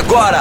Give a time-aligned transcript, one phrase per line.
[0.00, 0.40] Agora,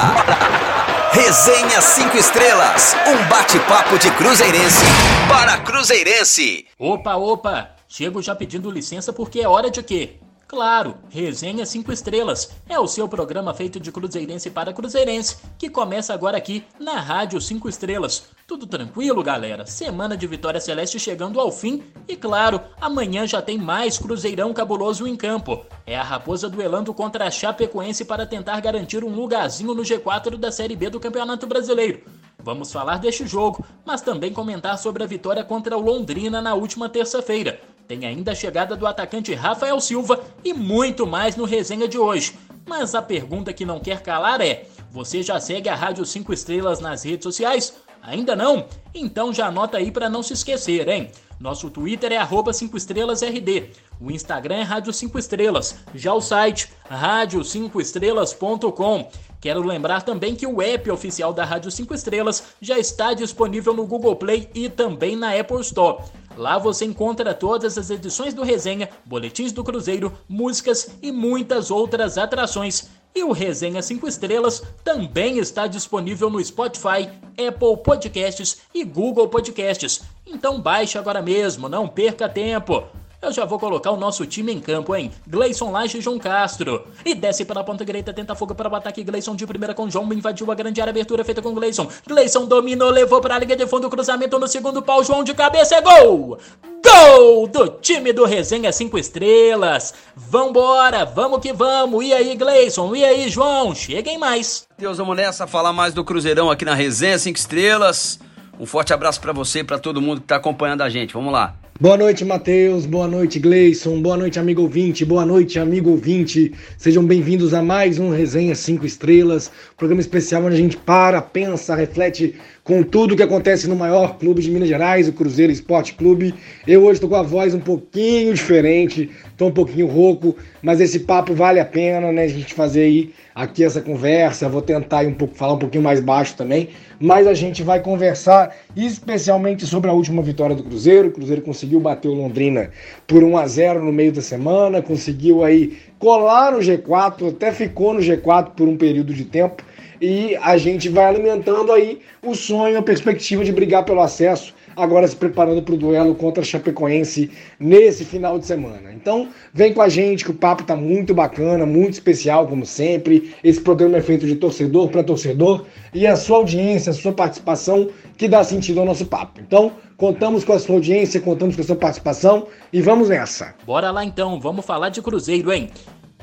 [1.12, 4.86] Resenha 5 Estrelas, um bate-papo de Cruzeirense
[5.28, 6.66] para Cruzeirense.
[6.80, 10.12] Opa, opa, chego já pedindo licença porque é hora de quê?
[10.50, 16.12] Claro, Resenha 5 Estrelas é o seu programa feito de cruzeirense para cruzeirense, que começa
[16.12, 18.30] agora aqui na Rádio 5 Estrelas.
[18.48, 19.68] Tudo tranquilo, galera?
[19.68, 25.06] Semana de Vitória Celeste chegando ao fim e, claro, amanhã já tem mais Cruzeirão cabuloso
[25.06, 25.64] em campo.
[25.86, 30.52] É a Raposa duelando contra a Chapecoense para tentar garantir um lugarzinho no G4 da
[30.52, 32.02] Série B do Campeonato Brasileiro.
[32.40, 36.90] Vamos falar deste jogo, mas também comentar sobre a vitória contra o Londrina na última
[36.90, 37.62] terça-feira.
[37.90, 42.38] Tem ainda a chegada do atacante Rafael Silva e muito mais no resenha de hoje.
[42.64, 46.80] Mas a pergunta que não quer calar é: você já segue a Rádio 5 Estrelas
[46.80, 47.74] nas redes sociais?
[48.04, 48.68] Ainda não?
[48.94, 51.10] Então já anota aí para não se esquecer, hein?
[51.40, 53.72] Nosso Twitter é arroba 5 estrelas RD.
[54.00, 55.80] O Instagram é Rádio 5 Estrelas.
[55.96, 59.10] Já o site, rádio5estrelas.com.
[59.42, 63.88] Quero lembrar também que o app oficial da Rádio 5 Estrelas já está disponível no
[63.88, 66.04] Google Play e também na Apple Store.
[66.40, 72.18] Lá você encontra todas as edições do Resenha, boletins do Cruzeiro, músicas e muitas outras
[72.18, 72.90] atrações.
[73.14, 80.02] E o Resenha 5 Estrelas também está disponível no Spotify, Apple Podcasts e Google Podcasts.
[80.26, 82.86] Então baixe agora mesmo, não perca tempo.
[83.22, 85.12] Eu já vou colocar o nosso time em campo, hein?
[85.28, 86.88] Gleison Laje e João Castro.
[87.04, 89.04] E desce pela ponta direita, tenta fogo para o ataque.
[89.04, 91.90] Gleison de primeira com João, invadiu a grande área, abertura feita com Gleison.
[92.08, 95.76] Gleison dominou, levou para a linha de fundo, cruzamento no segundo pau, João de cabeça,
[95.76, 96.40] é gol!
[96.82, 99.94] Gol do time do Resenha 5 Estrelas.
[100.16, 102.06] Vambora, vamos que vamos.
[102.06, 102.96] E aí, Gleison?
[102.96, 103.76] E aí, João?
[103.76, 104.66] Cheguem mais.
[104.78, 108.18] Deus, vamos nessa falar mais do Cruzeirão aqui na Resenha 5 Estrelas.
[108.58, 111.14] Um forte abraço para você e para todo mundo que está acompanhando a gente.
[111.14, 111.59] Vamos lá.
[111.82, 112.86] Boa noite, Matheus.
[112.86, 114.02] Boa noite, Gleison.
[114.02, 115.06] Boa noite, amigo ouvinte.
[115.06, 116.52] Boa noite, amigo ouvinte.
[116.78, 121.74] Sejam bem-vindos a mais um Resenha 5 Estrelas, programa especial onde a gente para, pensa,
[121.74, 122.36] reflete
[122.70, 126.36] com tudo que acontece no maior clube de Minas Gerais, o Cruzeiro Esporte Clube.
[126.68, 131.00] Eu hoje estou com a voz um pouquinho diferente, estou um pouquinho rouco, mas esse
[131.00, 132.26] papo vale a pena, né?
[132.26, 134.48] A gente fazer aí aqui essa conversa.
[134.48, 136.70] Vou tentar um pouco, falar um pouquinho mais baixo também,
[137.00, 141.08] mas a gente vai conversar especialmente sobre a última vitória do Cruzeiro.
[141.08, 142.70] O Cruzeiro conseguiu bater o Londrina
[143.08, 147.96] por 1 a 0 no meio da semana, conseguiu aí colar no G4, até ficou
[147.96, 149.64] no G4 por um período de tempo.
[150.02, 155.08] E a gente vai alimentando aí o sonho, a perspectiva de brigar pelo acesso agora
[155.08, 157.30] se preparando para o duelo contra a Chapecoense
[157.60, 158.92] nesse final de semana.
[158.94, 163.36] Então, vem com a gente que o papo tá muito bacana, muito especial, como sempre.
[163.44, 167.90] Esse programa é feito de torcedor para torcedor e a sua audiência, a sua participação
[168.18, 169.40] que dá sentido ao nosso papo.
[169.42, 173.54] Então, contamos com a sua audiência, contamos com a sua participação e vamos nessa.
[173.66, 175.70] Bora lá então, vamos falar de Cruzeiro, hein?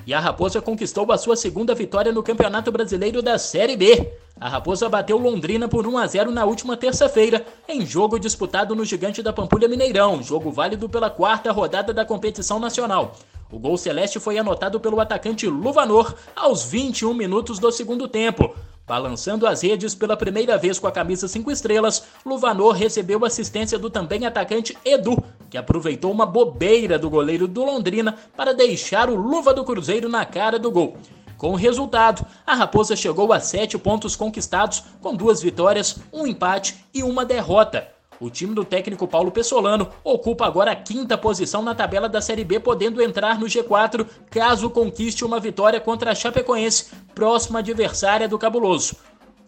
[0.06, 4.12] E a Raposa conquistou a sua segunda vitória no Campeonato Brasileiro da Série B.
[4.40, 8.84] A Raposa bateu Londrina por 1 a 0 na última terça-feira, em jogo disputado no
[8.84, 13.16] Gigante da Pampulha Mineirão, jogo válido pela quarta rodada da competição nacional.
[13.50, 18.54] O gol celeste foi anotado pelo atacante Luvanor aos 21 minutos do segundo tempo.
[18.86, 23.90] Balançando as redes pela primeira vez com a camisa 5 estrelas, Luvanor recebeu assistência do
[23.90, 25.20] também atacante Edu,
[25.50, 30.24] que aproveitou uma bobeira do goleiro do Londrina para deixar o luva do Cruzeiro na
[30.24, 30.96] cara do gol.
[31.36, 36.76] Com o resultado, a Raposa chegou a sete pontos conquistados, com duas vitórias, um empate
[36.94, 37.95] e uma derrota.
[38.20, 42.44] O time do técnico Paulo Pessolano ocupa agora a quinta posição na tabela da Série
[42.44, 48.38] B, podendo entrar no G4 caso conquiste uma vitória contra a Chapecoense, próxima adversária do
[48.38, 48.96] Cabuloso.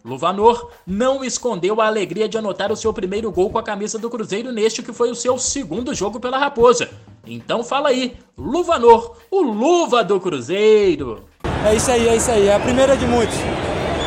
[0.03, 4.09] Luvanor não escondeu a alegria de anotar o seu primeiro gol com a camisa do
[4.09, 6.89] Cruzeiro neste que foi o seu segundo jogo pela Raposa.
[7.25, 11.25] Então fala aí, Luvanor, o luva do Cruzeiro.
[11.65, 12.47] É isso aí, é isso aí.
[12.47, 13.35] É a primeira de muitos.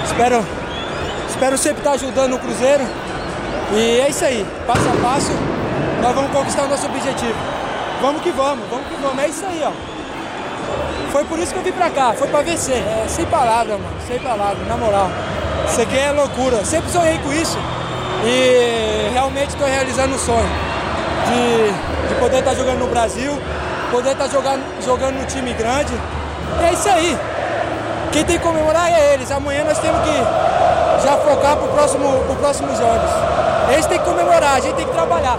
[0.07, 0.37] Espero,
[1.29, 3.02] espero sempre estar ajudando o Cruzeiro.
[3.75, 4.47] E é isso aí.
[4.67, 5.33] Passo a passo,
[6.03, 7.35] nós vamos conquistar o nosso objetivo.
[8.01, 9.19] Vamos que vamos, vamos que vamos.
[9.23, 9.73] É isso aí, ó.
[11.11, 12.77] Foi por isso que eu vim pra cá, foi pra vencer.
[12.77, 15.11] É, sem palavras, mano, sem palavras, na moral.
[15.69, 16.65] Isso aqui é loucura.
[16.65, 17.59] Sempre sonhei com isso
[18.25, 20.49] e realmente estou realizando o sonho
[21.27, 23.33] de, de poder estar jogando no Brasil,
[23.91, 25.93] poder estar jogando, jogando no time grande.
[26.61, 27.19] E é isso aí.
[28.11, 29.31] Quem tem que comemorar é eles.
[29.31, 30.11] Amanhã nós temos que
[31.01, 33.11] já focar para próximo, pro próximos jogos.
[33.73, 35.39] Eles têm que comemorar, a gente tem que trabalhar.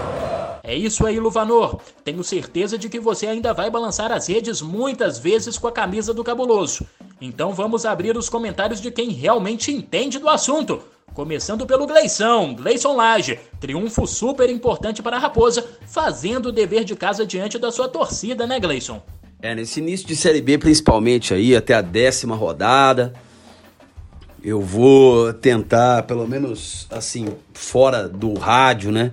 [0.66, 1.78] É isso aí, Luvanor.
[2.02, 6.14] Tenho certeza de que você ainda vai balançar as redes muitas vezes com a camisa
[6.14, 6.86] do Cabuloso.
[7.20, 10.82] Então vamos abrir os comentários de quem realmente entende do assunto.
[11.12, 13.38] Começando pelo Gleison, Gleison Lage.
[13.60, 18.46] Triunfo super importante para a Raposa, fazendo o dever de casa diante da sua torcida,
[18.46, 19.02] né, Gleison?
[19.40, 23.12] É, nesse início de Série B, principalmente aí, até a décima rodada.
[24.44, 29.12] Eu vou tentar, pelo menos assim, fora do rádio, né?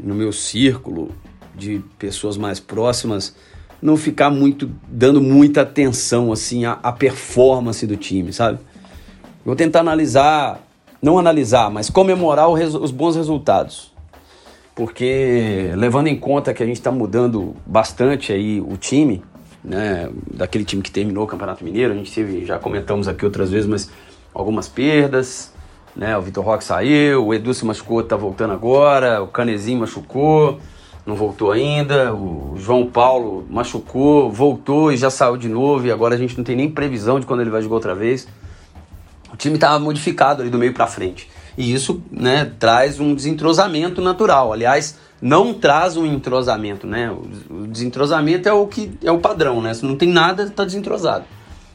[0.00, 1.10] No meu círculo
[1.54, 3.36] de pessoas mais próximas,
[3.82, 8.58] não ficar muito dando muita atenção assim à, à performance do time, sabe?
[9.44, 10.66] Vou tentar analisar,
[11.02, 13.92] não analisar, mas comemorar os bons resultados.
[14.74, 19.22] Porque levando em conta que a gente está mudando bastante aí o time,
[19.62, 23.50] né, daquele time que terminou o Campeonato Mineiro, a gente teve, já comentamos aqui outras
[23.50, 23.90] vezes, mas
[24.34, 25.52] algumas perdas,
[25.94, 26.16] né?
[26.16, 30.58] O Vitor Roque saiu, o Edu se machucou, tá voltando agora, o Canezinho machucou,
[31.04, 36.14] não voltou ainda, o João Paulo machucou, voltou e já saiu de novo, e agora
[36.14, 38.28] a gente não tem nem previsão de quando ele vai jogar outra vez.
[39.32, 41.28] O time estava modificado ali do meio para frente.
[41.56, 44.52] E isso, né, traz um desentrosamento natural.
[44.52, 47.10] Aliás, não traz um entrosamento, né?
[47.50, 49.72] O desentrosamento é o que é o padrão, né?
[49.72, 51.24] Se não tem nada, está desentrosado.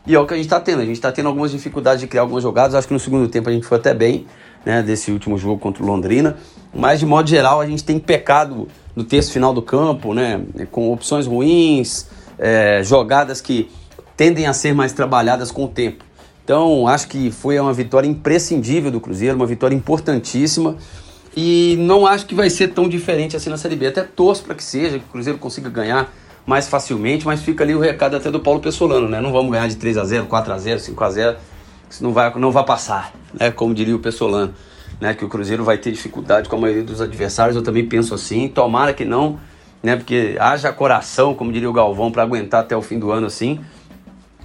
[0.07, 0.81] E é o que a gente está tendo.
[0.81, 2.73] A gente está tendo algumas dificuldades de criar algumas jogadas.
[2.73, 4.25] Acho que no segundo tempo a gente foi até bem,
[4.65, 4.81] né?
[4.81, 6.37] Desse último jogo contra o Londrina.
[6.73, 10.41] Mas de modo geral a gente tem pecado no terço final do campo, né?
[10.71, 12.07] Com opções ruins,
[12.39, 13.69] é, jogadas que
[14.15, 16.05] tendem a ser mais trabalhadas com o tempo.
[16.41, 20.77] Então acho que foi uma vitória imprescindível do Cruzeiro, uma vitória importantíssima.
[21.35, 23.87] E não acho que vai ser tão diferente assim na Série B.
[23.87, 26.09] Até torço para que seja, que o Cruzeiro consiga ganhar
[26.47, 29.19] mais facilmente, mas fica ali o recado até do Paulo Pessolano, né?
[29.19, 31.37] Não vamos ganhar de 3 a 0 4 a 0 5 a 0
[31.89, 33.51] isso não vai, não vai passar, né?
[33.51, 34.53] Como diria o Pessolano,
[34.99, 35.13] né?
[35.13, 38.47] Que o Cruzeiro vai ter dificuldade com a maioria dos adversários, eu também penso assim,
[38.47, 39.37] tomara que não,
[39.83, 39.97] né?
[39.97, 43.59] Porque haja coração, como diria o Galvão, para aguentar até o fim do ano assim,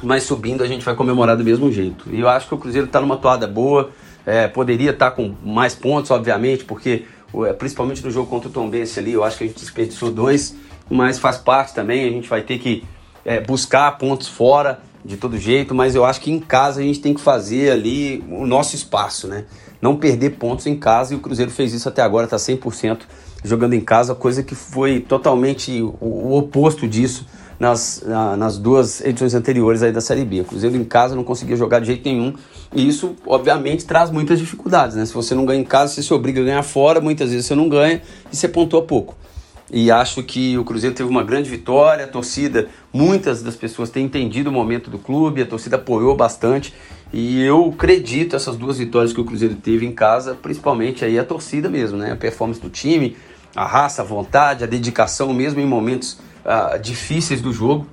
[0.02, 2.06] mas subindo a gente vai comemorar do mesmo jeito.
[2.10, 3.90] E eu acho que o Cruzeiro está numa toada boa,
[4.26, 7.04] é, poderia estar tá com mais pontos, obviamente, porque
[7.46, 10.10] é, principalmente no jogo contra o Tom Bense ali, eu acho que a gente desperdiçou
[10.10, 10.56] dois,
[10.92, 12.84] mas faz parte também, a gente vai ter que
[13.24, 17.00] é, buscar pontos fora de todo jeito, mas eu acho que em casa a gente
[17.00, 19.46] tem que fazer ali o nosso espaço, né?
[19.80, 23.00] Não perder pontos em casa e o Cruzeiro fez isso até agora, tá 100%
[23.42, 27.26] jogando em casa, coisa que foi totalmente o, o oposto disso
[27.58, 30.42] nas, na, nas duas edições anteriores aí da Série B.
[30.42, 32.34] O Cruzeiro em casa não conseguia jogar de jeito nenhum
[32.72, 35.06] e isso, obviamente, traz muitas dificuldades, né?
[35.06, 37.54] Se você não ganha em casa, você se obriga a ganhar fora, muitas vezes você
[37.54, 39.16] não ganha e você pontua pouco
[39.72, 42.04] e acho que o Cruzeiro teve uma grande vitória.
[42.04, 46.74] A torcida, muitas das pessoas têm entendido o momento do clube, a torcida apoiou bastante
[47.10, 51.24] e eu acredito essas duas vitórias que o Cruzeiro teve em casa, principalmente aí a
[51.24, 52.12] torcida mesmo, né?
[52.12, 53.16] A performance do time,
[53.56, 57.86] a raça, a vontade, a dedicação mesmo em momentos uh, difíceis do jogo.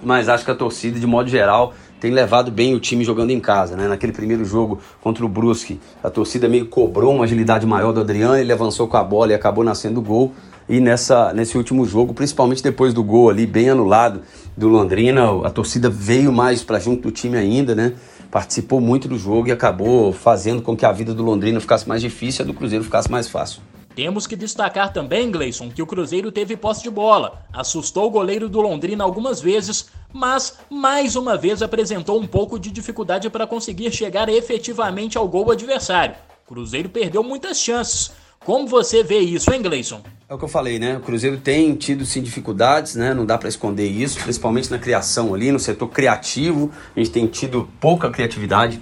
[0.00, 3.40] Mas acho que a torcida, de modo geral, tem levado bem o time jogando em
[3.40, 3.88] casa, né?
[3.88, 8.36] Naquele primeiro jogo contra o Brusque, a torcida meio cobrou uma agilidade maior do Adriano,
[8.36, 10.32] ele avançou com a bola e acabou nascendo o gol
[10.68, 14.22] e nessa, nesse último jogo, principalmente depois do gol ali bem anulado
[14.56, 17.94] do Londrina, a torcida veio mais para junto do time ainda, né?
[18.30, 22.02] Participou muito do jogo e acabou fazendo com que a vida do Londrina ficasse mais
[22.02, 23.62] difícil e a do Cruzeiro ficasse mais fácil.
[23.94, 28.48] Temos que destacar também, Gleison, que o Cruzeiro teve posse de bola, assustou o goleiro
[28.48, 33.90] do Londrina algumas vezes, mas mais uma vez apresentou um pouco de dificuldade para conseguir
[33.90, 36.14] chegar efetivamente ao gol adversário.
[36.46, 38.12] Cruzeiro perdeu muitas chances,
[38.44, 40.02] como você vê isso, hein, Gleison?
[40.28, 40.96] É o que eu falei, né?
[40.96, 43.14] O Cruzeiro tem tido sim dificuldades, né?
[43.14, 46.70] Não dá para esconder isso, principalmente na criação ali, no setor criativo.
[46.94, 48.80] A gente tem tido pouca criatividade.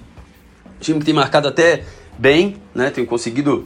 [0.77, 1.83] O time tem marcado até
[2.17, 2.89] bem, né?
[2.89, 3.65] Tem conseguido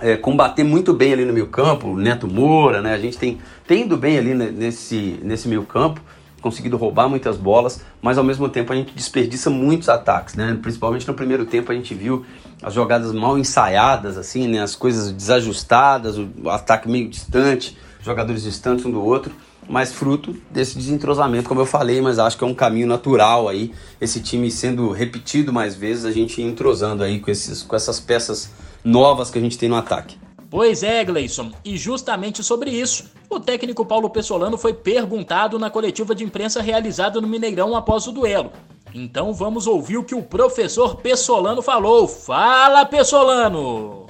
[0.00, 2.94] é, combater muito bem ali no meio campo, o Neto Moura, né?
[2.94, 3.38] A gente tem,
[3.70, 6.00] ido bem ali nesse, nesse meio campo
[6.46, 10.56] conseguido roubar muitas bolas, mas ao mesmo tempo a gente desperdiça muitos ataques, né?
[10.62, 12.24] Principalmente no primeiro tempo a gente viu
[12.62, 14.62] as jogadas mal ensaiadas, assim, né?
[14.62, 19.34] As coisas desajustadas, o ataque meio distante, jogadores distantes um do outro,
[19.68, 23.72] mas fruto desse desentrosamento, como eu falei, mas acho que é um caminho natural aí,
[24.00, 28.52] esse time sendo repetido mais vezes, a gente entrosando aí com, esses, com essas peças
[28.84, 30.16] novas que a gente tem no ataque.
[30.56, 36.14] Pois é, Gleison, e justamente sobre isso, o técnico Paulo Pessolano foi perguntado na coletiva
[36.14, 38.50] de imprensa realizada no Mineirão após o duelo.
[38.94, 42.08] Então vamos ouvir o que o professor Pessolano falou.
[42.08, 44.06] Fala, Pessolano!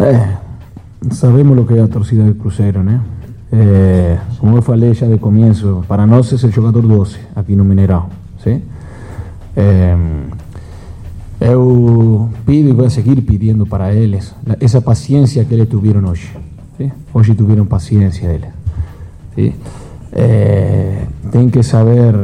[0.00, 0.36] É,
[1.14, 3.00] sabemos o que é a torcida do Cruzeiro, né?
[3.52, 7.64] É, como eu falei já de começo, para nós é o jogador 12 aqui no
[7.64, 8.10] Mineirão,
[8.42, 8.64] sim?
[9.56, 9.96] É,
[11.40, 16.28] eu pido e vou seguir pedindo para eles essa paciência que eles tiveram hoje.
[16.76, 16.90] ¿sí?
[17.12, 18.50] Hoje tiveram paciência eles.
[19.34, 19.54] ¿sí?
[20.12, 22.14] Eh, tem que saber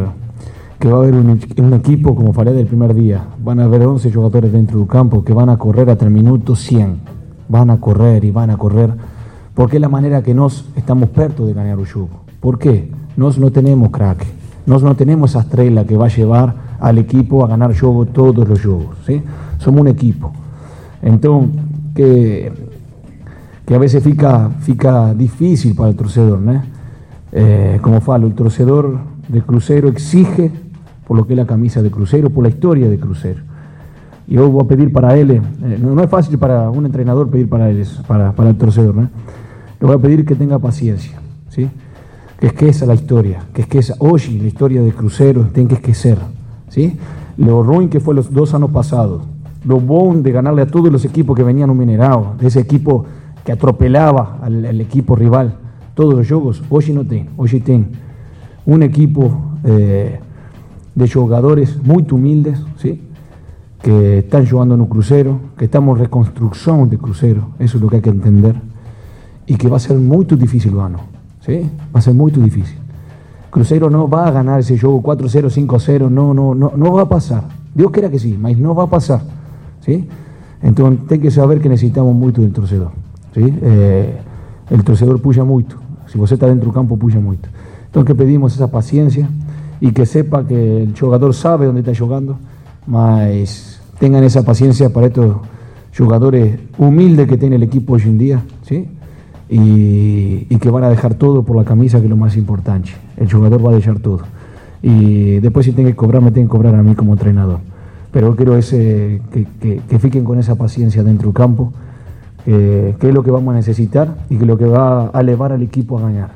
[0.79, 4.11] que vai haver um, um, equipo, como falei del primer dia, van a haver 11
[4.11, 7.15] jogadores dentro do campo que van a correr até o minuto 100.
[7.49, 8.91] Van a correr e van a correr
[9.55, 12.25] porque é a maneira que nós estamos perto de ganhar o jogo.
[12.41, 12.91] Por quê?
[13.17, 14.27] Nós não temos craque,
[14.67, 18.61] Nós não temos essa estrela que vai levar al equipo a ganar juego todos los
[18.61, 18.97] juegos.
[19.07, 19.23] ¿sí?
[19.59, 20.33] Somos un equipo.
[21.03, 21.51] Então,
[21.95, 22.51] que,
[23.67, 26.41] que a veces fica, fica difícil para el torcedor.
[26.41, 26.63] ¿no?
[27.33, 30.51] Eh, como falo, el torcedor de Cruzeiro exige
[31.07, 33.43] por lo que es la camisa de Cruzeiro, por la historia de Cruzeiro.
[34.27, 35.43] Y yo voy a pedir para él, eh,
[35.81, 39.11] no, no, es fácil para un entrenador pedir para él, para, para el torcedor, ¿no?
[39.81, 41.19] le voy a pedir que tenga paciencia,
[41.51, 41.69] ¿sí?
[42.45, 46.19] Que esqueça la historia, que esqueça hoy la historia de Cruzeiro, tiene que esquecer.
[46.69, 46.95] ¿sí?
[47.39, 49.23] Lo ruin que fue los dos años pasados,
[49.65, 53.07] lo bon de ganarle a todos los equipos que venían un minerado, de ese equipo
[53.47, 55.57] que atropelaba al, equipo rival,
[55.95, 57.87] todos los juegos, hoy no tiene, hoy tiene
[58.67, 60.21] un equipo eh,
[60.95, 63.01] de jugadores muy humildes, ¿sí?
[63.81, 67.89] que están jugando en un crucero, que estamos en reconstrucción de crucero, eso es lo
[67.89, 68.55] que hay que entender,
[69.47, 71.14] y que va a ser muy difícil gano,
[71.45, 71.71] ¿sí?
[71.95, 72.79] va a ser muy difícil.
[73.51, 77.09] Cruzeiro no va a ganar ese juego 4-0, 5-0, no, no, no, no va a
[77.09, 77.45] pasar.
[77.75, 79.23] Dios quiera que sí, mas no va a pasar.
[79.81, 80.09] ¿sí?
[80.63, 82.91] Entonces, hay que saber que necesitamos mucho del torcedor.
[83.33, 83.43] ¿sí?
[83.63, 84.19] Eh,
[84.71, 85.79] el torcedor puya mucho.
[86.07, 87.49] Si usted está dentro del campo, puya mucho.
[87.87, 89.29] Entonces, que pedimos esa paciencia
[89.81, 92.39] y que sepa que el jugador sabe dónde está jugando,
[92.87, 95.37] mas tengan esa paciencia para estos
[95.97, 98.89] jugadores humildes que tiene el equipo hoy en día, ¿sí?
[99.57, 102.91] Y, y, que van a dejar todo por la camisa, que es lo más importante.
[103.17, 104.23] El jugador va a dejar todo.
[104.83, 107.61] Y después si tiene que cobrar, me tienen que cobrar a mí como entrenador.
[108.11, 111.73] Pero quiero ese, que, que, que fiquen con esa paciencia dentro del campo,
[112.45, 115.21] que, que, es lo que vamos a necesitar y que es lo que va a
[115.21, 116.31] elevar al equipo a ganar.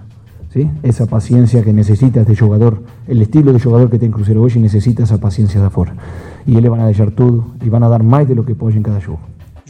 [0.55, 0.71] ¿sí?
[0.85, 5.03] Esa paciencia que necesita este jugador, el estilo de jugador que tiene Crucero hoy necesita
[5.03, 5.95] esa paciencia de afuera.
[6.47, 8.77] Y ellos van a dejar todo y van a dar más de lo que pueden
[8.77, 9.19] en cada juego.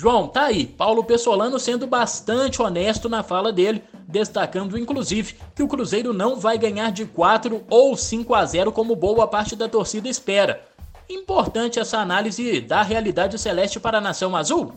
[0.00, 5.67] João, tá aí, Paulo Pessolano sendo bastante honesto na fala dele, destacando inclusive que o
[5.67, 10.09] Cruzeiro não vai ganhar de 4 ou 5 a 0 como boa parte da torcida
[10.09, 10.62] espera.
[11.11, 14.73] Importante essa análise da realidade celeste para a nação azul?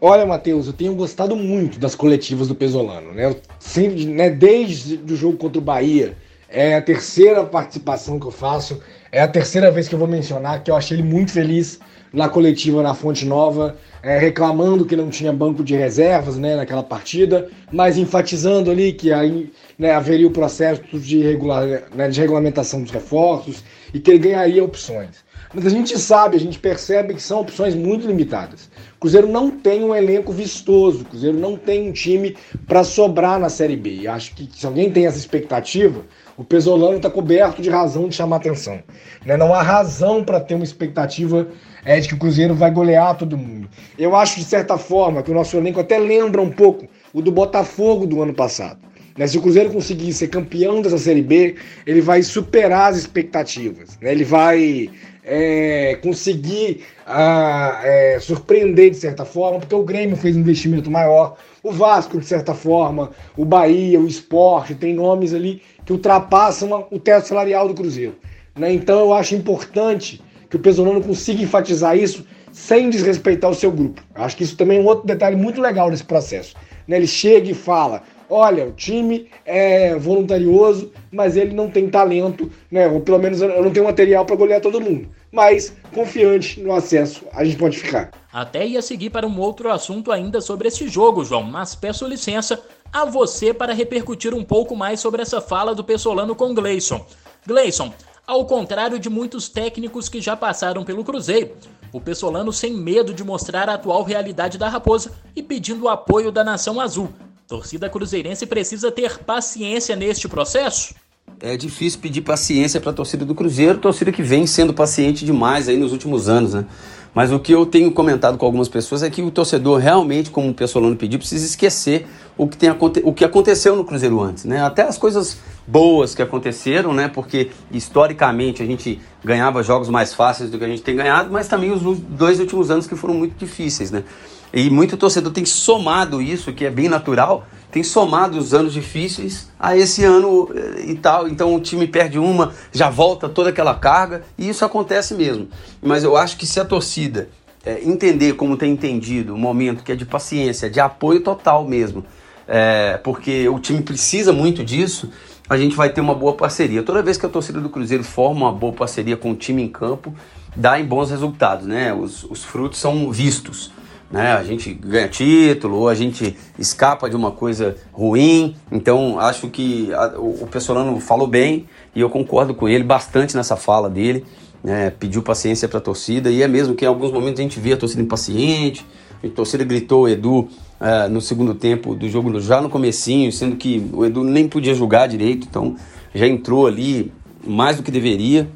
[0.00, 3.34] Olha, Matheus, eu tenho gostado muito das coletivas do Pesolano, né?
[3.58, 6.16] Sempre, né, desde o jogo contra o Bahia,
[6.48, 10.62] é a terceira participação que eu faço, é a terceira vez que eu vou mencionar
[10.62, 11.80] que eu achei ele muito feliz
[12.12, 16.82] na coletiva na Fonte Nova, é, reclamando que não tinha banco de reservas né, naquela
[16.82, 22.82] partida, mas enfatizando ali que aí né, haveria o processo de, regular, né, de regulamentação
[22.82, 23.62] dos reforços
[23.92, 25.28] e que ele ganharia opções.
[25.52, 28.70] Mas a gente sabe, a gente percebe que são opções muito limitadas.
[28.96, 32.36] O Cruzeiro não tem um elenco vistoso, o Cruzeiro não tem um time
[32.68, 34.02] para sobrar na Série B.
[34.02, 36.04] E acho que se alguém tem essa expectativa,
[36.36, 38.80] o Pesolano está coberto de razão de chamar atenção.
[39.26, 39.36] Né?
[39.36, 41.48] Não há razão para ter uma expectativa
[41.84, 43.68] é, de que o Cruzeiro vai golear todo mundo.
[43.98, 47.30] Eu acho, de certa forma, que o nosso elenco até lembra um pouco o do
[47.30, 48.78] Botafogo do ano passado.
[49.16, 49.26] Né?
[49.26, 51.56] Se o Cruzeiro conseguir ser campeão dessa Série B,
[51.86, 53.98] ele vai superar as expectativas.
[54.00, 54.12] Né?
[54.12, 54.90] Ele vai
[55.24, 61.36] é, conseguir a, é, surpreender de certa forma, porque o Grêmio fez um investimento maior,
[61.62, 66.98] o Vasco, de certa forma, o Bahia, o Esporte, tem nomes ali que ultrapassam o
[66.98, 68.16] teto salarial do Cruzeiro.
[68.56, 68.72] Né?
[68.72, 74.02] Então eu acho importante que o Pesolano consiga enfatizar isso sem desrespeitar o seu grupo.
[74.14, 76.54] Acho que isso também é um outro detalhe muito legal nesse processo.
[76.86, 76.96] Né?
[76.96, 82.88] Ele chega e fala: olha, o time é voluntarioso, mas ele não tem talento, né?
[82.88, 85.08] ou pelo menos eu não tenho material para golear todo mundo.
[85.32, 88.10] Mas confiante no acesso, a gente pode ficar.
[88.32, 92.60] Até ia seguir para um outro assunto ainda sobre esse jogo, João, mas peço licença
[92.92, 97.06] a você para repercutir um pouco mais sobre essa fala do Pessolano com Gleison.
[97.46, 97.92] Gleison,
[98.30, 101.50] ao contrário de muitos técnicos que já passaram pelo Cruzeiro,
[101.92, 106.30] o Pessolano sem medo de mostrar a atual realidade da Raposa e pedindo o apoio
[106.30, 107.08] da nação azul.
[107.48, 110.94] Torcida cruzeirense precisa ter paciência neste processo?
[111.40, 115.68] É difícil pedir paciência para a torcida do Cruzeiro, torcida que vem sendo paciente demais
[115.68, 116.64] aí nos últimos anos, né?
[117.14, 120.48] Mas o que eu tenho comentado com algumas pessoas é que o torcedor realmente, como
[120.48, 122.70] o Pessolano pediu, precisa esquecer o que, tem,
[123.04, 124.64] o que aconteceu no Cruzeiro antes, né?
[124.64, 127.08] Até as coisas boas que aconteceram, né?
[127.08, 131.48] Porque historicamente a gente ganhava jogos mais fáceis do que a gente tem ganhado, mas
[131.48, 134.04] também os dois últimos anos que foram muito difíceis, né?
[134.52, 139.48] E muito torcedor tem somado isso, que é bem natural, tem somado os anos difíceis
[139.58, 141.28] a esse ano eh, e tal.
[141.28, 145.48] Então o time perde uma, já volta toda aquela carga, e isso acontece mesmo.
[145.80, 147.28] Mas eu acho que se a torcida
[147.64, 152.04] é, entender como tem entendido o momento que é de paciência, de apoio total mesmo,
[152.48, 155.10] é, porque o time precisa muito disso,
[155.48, 156.82] a gente vai ter uma boa parceria.
[156.82, 159.68] Toda vez que a torcida do Cruzeiro forma uma boa parceria com o time em
[159.68, 160.14] campo,
[160.56, 161.92] dá em bons resultados, né?
[161.92, 163.72] Os, os frutos são vistos.
[164.10, 164.32] Né?
[164.32, 168.56] A gente ganha título, ou a gente escapa de uma coisa ruim.
[168.72, 173.36] Então, acho que a, o, o Pessolano falou bem e eu concordo com ele bastante
[173.36, 174.24] nessa fala dele.
[174.62, 174.90] Né?
[174.90, 177.74] Pediu paciência para a torcida e é mesmo que em alguns momentos a gente via
[177.74, 178.84] a torcida impaciente.
[179.22, 183.56] A torcida gritou o Edu uh, no segundo tempo do jogo, já no comecinho, sendo
[183.56, 185.76] que o Edu nem podia jogar direito, então
[186.14, 187.12] já entrou ali
[187.46, 188.48] mais do que deveria.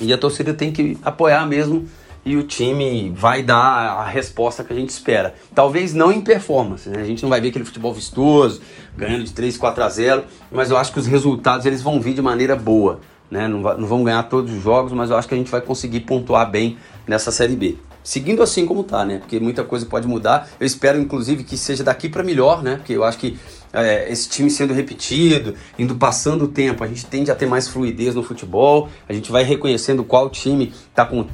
[0.00, 1.86] E a torcida tem que apoiar mesmo
[2.26, 5.32] e o time vai dar a resposta que a gente espera.
[5.54, 7.00] Talvez não em performance, né?
[7.00, 8.60] a gente não vai ver aquele futebol vistoso,
[8.96, 12.14] ganhando de 3, 4 a 0, mas eu acho que os resultados eles vão vir
[12.14, 12.98] de maneira boa.
[13.30, 13.46] Né?
[13.46, 16.00] Não, não vamos ganhar todos os jogos, mas eu acho que a gente vai conseguir
[16.00, 17.76] pontuar bem nessa Série B.
[18.02, 19.18] Seguindo assim como tá, né?
[19.18, 20.48] Porque muita coisa pode mudar.
[20.60, 22.76] Eu espero, inclusive, que seja daqui para melhor, né?
[22.76, 23.36] Porque eu acho que
[23.72, 27.66] é, esse time sendo repetido, indo passando o tempo, a gente tende a ter mais
[27.66, 31.26] fluidez no futebol, a gente vai reconhecendo qual time está com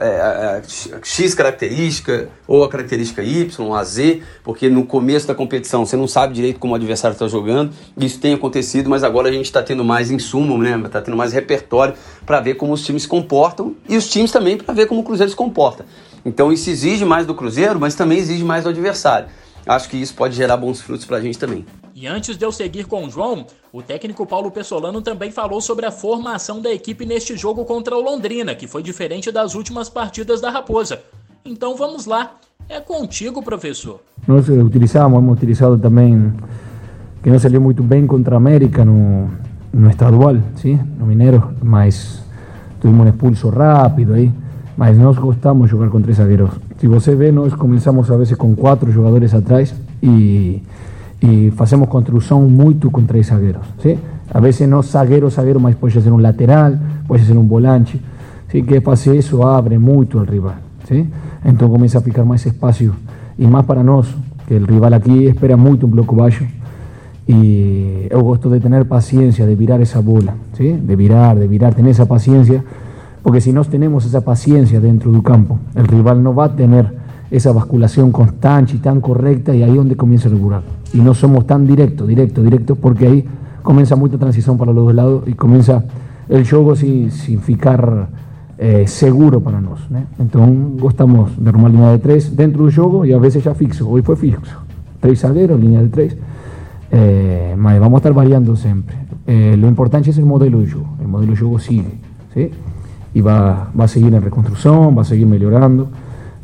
[0.00, 0.62] é, é,
[1.02, 6.08] X característica ou a característica Y, a Z, porque no começo da competição você não
[6.08, 7.72] sabe direito como o adversário está jogando.
[7.96, 10.78] Isso tem acontecido, mas agora a gente está tendo mais insumo, né?
[10.84, 11.94] Está tendo mais repertório
[12.26, 15.04] para ver como os times se comportam e os times também para ver como o
[15.04, 15.86] Cruzeiro se comporta.
[16.24, 19.28] Então isso exige mais do Cruzeiro, mas também exige mais do adversário.
[19.66, 21.64] Acho que isso pode gerar bons frutos para a gente também.
[21.94, 25.84] E antes de eu seguir com o João, o técnico Paulo Pessolano também falou sobre
[25.84, 30.40] a formação da equipe neste jogo contra o Londrina, que foi diferente das últimas partidas
[30.40, 31.00] da Raposa.
[31.44, 32.36] Então vamos lá,
[32.68, 34.00] é contigo, professor.
[34.26, 36.32] Nós utilizamos, hemos utilizado também,
[37.22, 39.30] que não saiu muito bem contra a América no,
[39.72, 40.78] no estadual, ¿sí?
[40.98, 42.22] no Mineiro, mas
[42.80, 44.32] tuvimos um expulso rápido aí,
[44.76, 46.50] mas nós gostamos de jogar com três zagueiros.
[46.78, 50.62] Se você vê, nós começamos a vezes com quatro jogadores atrás e
[51.20, 53.66] e fazemos construção muito com três zagueiros.
[53.82, 53.98] ¿sí?
[54.32, 56.72] A vezes não zagueiro, zagueiro, mas pode ser um lateral,
[57.06, 58.00] pode ser um volante.
[58.50, 58.62] ¿sí?
[58.62, 60.56] Que fazer isso abre muito o rival.
[60.86, 61.06] ¿sí?
[61.44, 62.92] Então começa a ficar mais espaço
[63.38, 64.06] e mais para nós,
[64.46, 66.46] que o rival aqui espera muito um bloco baixo.
[67.26, 70.72] E eu gosto de ter paciência, de virar essa bola, ¿sí?
[70.72, 72.64] de virar, de virar, ter essa paciência,
[73.22, 76.68] porque se nós temos essa paciência dentro do campo, o rival não vai ter
[77.30, 80.77] esa basculación constante y tan correcta y ahí es donde comienza el buraco.
[80.92, 83.24] Y no somos tan directos, directos, directos, porque ahí
[83.62, 85.84] comienza mucha transición para los dos lados y comienza
[86.28, 88.08] el juego sin, sin ficar
[88.58, 89.80] eh, seguro para nós.
[90.18, 93.88] Entonces, gostamos de armar línea de tres dentro del juego y a veces ya fixo.
[93.88, 94.56] Hoy fue fixo.
[95.00, 96.16] Tres zagueros, línea de tres.
[96.90, 98.96] Eh, vamos a estar variando siempre.
[99.26, 100.88] Eh, lo importante es el modelo de juego.
[101.00, 101.92] El modelo de juego sigue.
[102.34, 102.50] ¿sí?
[103.14, 105.88] Y va, va a seguir en reconstrucción, va a seguir mejorando.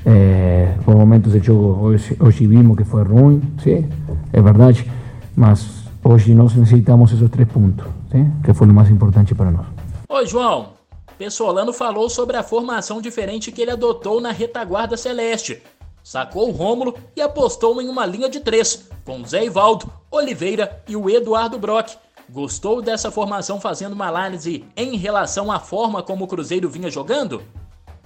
[0.07, 3.87] É, por momentos de jogo hoje, hoje vimos que foi ruim, sim,
[4.35, 4.91] é verdade,
[5.37, 5.65] mas
[6.03, 9.67] hoje nós necessitamos esses três pontos, sim, que foi o mais importante para nós.
[10.09, 10.71] Ô João,
[11.17, 15.63] Pessolano falou sobre a formação diferente que ele adotou na retaguarda celeste.
[16.03, 20.97] Sacou o Rômulo e apostou em uma linha de três, com Zé Ivaldo, Oliveira e
[20.97, 21.93] o Eduardo Brock.
[22.29, 27.41] Gostou dessa formação fazendo uma análise em relação à forma como o Cruzeiro vinha jogando?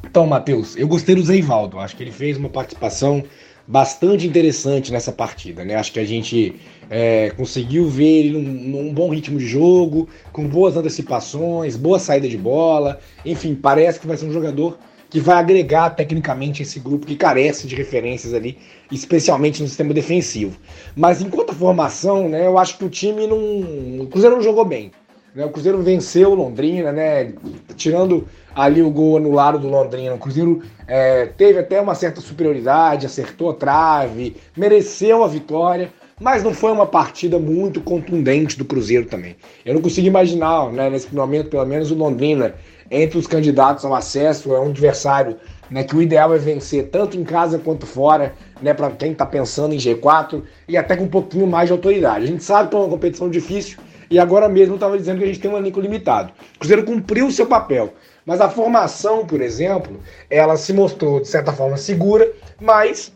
[0.04, 1.78] Então, Matheus, eu gostei do Zeivaldo.
[1.78, 3.24] Acho que ele fez uma participação
[3.68, 5.74] bastante interessante nessa partida, né?
[5.74, 6.56] Acho que a gente
[6.88, 12.26] é, conseguiu ver ele num, num, bom ritmo de jogo, com boas antecipações, boa saída
[12.26, 12.98] de bola.
[13.26, 14.78] Enfim, parece que vai ser um jogador
[15.10, 18.56] que vai agregar tecnicamente esse grupo que carece de referências ali,
[18.90, 20.58] especialmente no sistema defensivo.
[20.96, 24.00] Mas enquanto a formação, né, eu acho que o time não.
[24.00, 24.90] O Cruzeiro não jogou bem.
[25.34, 25.44] Né?
[25.44, 27.32] O Cruzeiro venceu o Londrina, né?
[27.76, 30.14] Tirando ali o gol anulado do Londrina.
[30.14, 36.42] O Cruzeiro é, teve até uma certa superioridade, acertou a trave, mereceu a vitória, mas
[36.42, 39.36] não foi uma partida muito contundente do Cruzeiro também.
[39.64, 42.54] Eu não consigo imaginar, né, nesse momento, pelo menos, o Londrina
[42.90, 45.36] entre os candidatos ao acesso, é um adversário
[45.70, 49.26] né, que o ideal é vencer tanto em casa quanto fora, né, para quem está
[49.26, 52.24] pensando em G4 e até com um pouquinho mais de autoridade.
[52.24, 53.78] A gente sabe que é uma competição difícil
[54.10, 56.32] e agora mesmo estava dizendo que a gente tem um elenco limitado.
[56.56, 57.94] O Cruzeiro cumpriu o seu papel,
[58.24, 63.12] mas a formação, por exemplo, ela se mostrou de certa forma segura, mas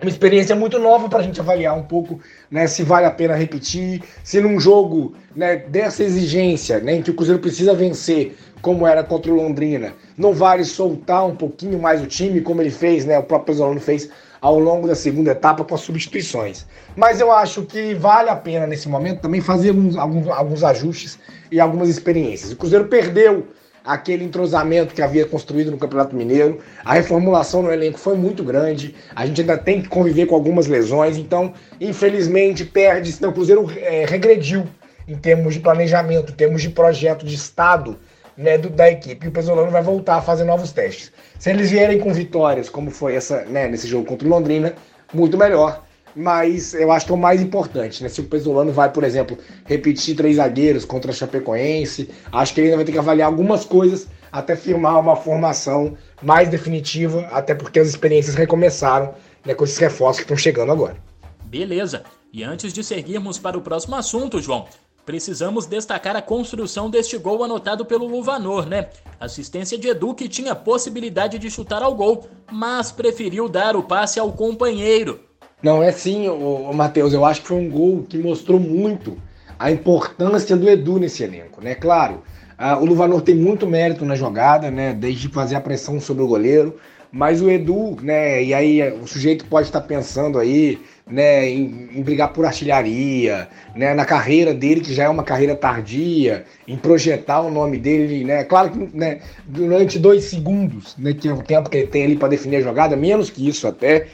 [0.00, 3.34] uma experiência muito nova para a gente avaliar um pouco né, se vale a pena
[3.34, 8.86] repetir, se num jogo né, dessa exigência, né, em que o Cruzeiro precisa vencer, como
[8.86, 13.04] era contra o Londrina, não vale soltar um pouquinho mais o time, como ele fez,
[13.04, 14.08] né, o próprio Pesolano fez
[14.40, 16.66] ao longo da segunda etapa com as substituições.
[16.96, 21.18] Mas eu acho que vale a pena nesse momento também fazer alguns, alguns, alguns ajustes
[21.50, 22.52] e algumas experiências.
[22.52, 23.46] O Cruzeiro perdeu
[23.84, 26.58] aquele entrosamento que havia construído no Campeonato Mineiro.
[26.84, 28.94] A reformulação no elenco foi muito grande.
[29.16, 31.16] A gente ainda tem que conviver com algumas lesões.
[31.16, 33.10] Então, infelizmente, perde.
[33.10, 34.66] Então, o Cruzeiro é, regrediu
[35.06, 37.98] em termos de planejamento, em termos de projeto de Estado
[38.38, 39.26] né, do, da equipe.
[39.26, 41.12] E o Pesolano vai voltar a fazer novos testes.
[41.38, 44.74] Se eles vierem com vitórias, como foi essa, né, nesse jogo contra o Londrina,
[45.12, 45.84] muito melhor.
[46.14, 48.08] Mas eu acho que é o mais importante, né?
[48.08, 52.68] Se o Pesolano vai, por exemplo, repetir três zagueiros contra a Chapecoense, acho que ele
[52.68, 57.78] ainda vai ter que avaliar algumas coisas até firmar uma formação mais definitiva, até porque
[57.78, 60.96] as experiências recomeçaram né, com esses reforços que estão chegando agora.
[61.44, 62.02] Beleza.
[62.32, 64.66] E antes de seguirmos para o próximo assunto, João,
[65.08, 68.88] precisamos destacar a construção deste gol anotado pelo Luvanor, né?
[69.18, 74.20] Assistência de Edu que tinha possibilidade de chutar ao gol, mas preferiu dar o passe
[74.20, 75.20] ao companheiro.
[75.62, 76.26] Não, é sim,
[76.74, 79.16] Matheus, eu acho que foi um gol que mostrou muito
[79.58, 81.74] a importância do Edu nesse elenco, né?
[81.74, 82.22] Claro,
[82.78, 84.92] o Luvanor tem muito mérito na jogada, né?
[84.92, 86.76] Desde fazer a pressão sobre o goleiro,
[87.10, 88.44] mas o Edu, né?
[88.44, 90.78] E aí o sujeito pode estar pensando aí
[91.10, 95.54] né, em, em, brigar por artilharia, né, na carreira dele, que já é uma carreira
[95.54, 101.28] tardia, em projetar o nome dele, né, claro que né, durante dois segundos, né, que
[101.28, 104.06] é o tempo que ele tem ali para definir a jogada, menos que isso até,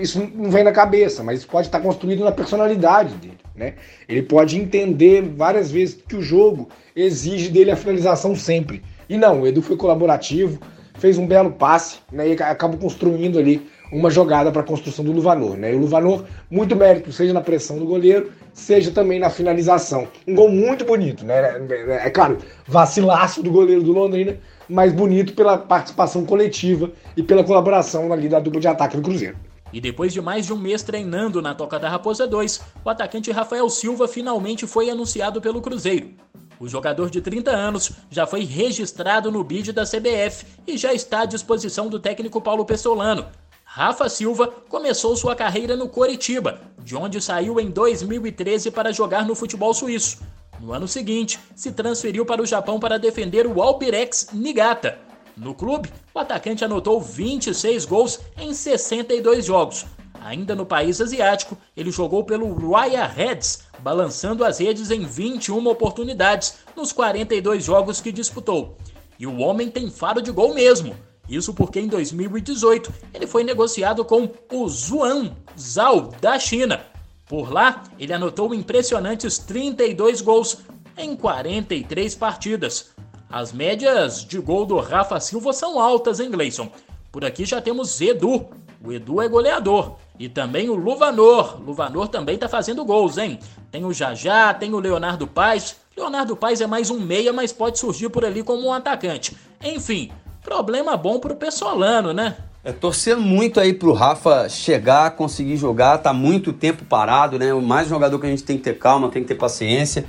[0.00, 3.74] isso não vem na cabeça, mas isso pode estar construído na personalidade dele, né,
[4.08, 9.42] ele pode entender várias vezes que o jogo exige dele a finalização sempre, e não,
[9.42, 10.60] o Edu foi colaborativo,
[10.98, 15.12] fez um belo passe, né, e acabou construindo ali uma jogada para a construção do
[15.12, 15.56] Luvanor.
[15.56, 15.72] Né?
[15.72, 20.08] E o Luvanor, muito mérito, seja na pressão do goleiro, seja também na finalização.
[20.26, 21.66] Um gol muito bonito, né?
[21.68, 27.44] É, é claro, vacilaço do goleiro do Londrina, mas bonito pela participação coletiva e pela
[27.44, 29.36] colaboração ali da dupla de ataque do Cruzeiro.
[29.72, 33.30] E depois de mais de um mês treinando na Toca da Raposa 2, o atacante
[33.30, 36.10] Rafael Silva finalmente foi anunciado pelo Cruzeiro.
[36.58, 41.22] O jogador de 30 anos já foi registrado no bid da CBF e já está
[41.22, 43.26] à disposição do técnico Paulo Pessolano,
[43.72, 49.36] Rafa Silva começou sua carreira no Coritiba, de onde saiu em 2013 para jogar no
[49.36, 50.18] futebol suíço.
[50.58, 54.98] No ano seguinte, se transferiu para o Japão para defender o Albirex Niigata.
[55.36, 59.86] No clube, o atacante anotou 26 gols em 62 jogos.
[60.20, 66.56] Ainda no país asiático, ele jogou pelo Royal Reds, balançando as redes em 21 oportunidades
[66.74, 68.76] nos 42 jogos que disputou.
[69.16, 70.92] E o homem tem faro de gol mesmo.
[71.30, 76.84] Isso porque em 2018 ele foi negociado com o Zhuang Zhao da China.
[77.26, 80.58] Por lá, ele anotou impressionantes 32 gols
[80.98, 82.90] em 43 partidas.
[83.30, 86.68] As médias de gol do Rafa Silva são altas, hein, Gleison?
[87.12, 88.48] Por aqui já temos Edu.
[88.84, 89.98] O Edu é goleador.
[90.18, 91.62] E também o Luvanor.
[91.64, 93.38] Luvanor também tá fazendo gols, hein?
[93.70, 95.76] Tem o Jajá, tem o Leonardo Paes.
[95.96, 99.36] Leonardo Paes é mais um meia, mas pode surgir por ali como um atacante.
[99.62, 100.10] Enfim,
[100.42, 102.36] Problema bom pro Pessolano, né?
[102.62, 107.52] É, torcendo muito aí pro Rafa chegar, conseguir jogar, tá muito tempo parado, né?
[107.54, 110.04] O mais jogador que a gente tem que ter calma, tem que ter paciência.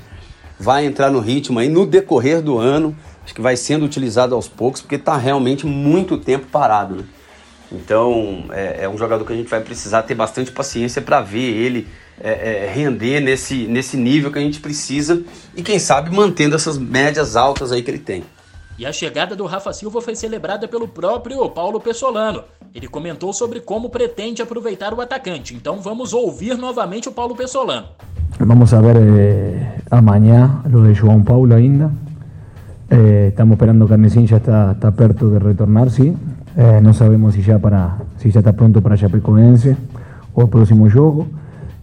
[0.60, 2.96] Vai entrar no ritmo aí no decorrer do ano.
[3.24, 7.04] Acho que vai sendo utilizado aos poucos, porque tá realmente muito tempo parado, né?
[7.72, 11.40] Então é, é um jogador que a gente vai precisar ter bastante paciência para ver
[11.40, 11.88] ele
[12.20, 15.24] é, é, render nesse, nesse nível que a gente precisa
[15.56, 18.24] e quem sabe mantendo essas médias altas aí que ele tem.
[18.78, 22.44] E a chegada do Rafa Silva foi celebrada pelo próprio Paulo Pessolano.
[22.74, 25.54] Ele comentou sobre como pretende aproveitar o atacante.
[25.54, 27.88] Então vamos ouvir novamente o Paulo Pessolano.
[28.40, 31.92] Vamos ver eh, amanhã lo de João Paulo ainda.
[32.90, 36.18] Eh, estamos esperando que Carnesim já está, está perto de retornar, sim.
[36.58, 39.78] Eh, não sabemos se já, para, se já está pronto para Chapecoense
[40.34, 41.28] ou o próximo jogo.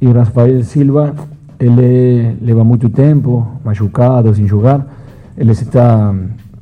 [0.00, 1.14] E Rafael Silva,
[1.60, 4.86] ele leva muito tempo machucado, sem jogar.
[5.36, 6.14] Ele está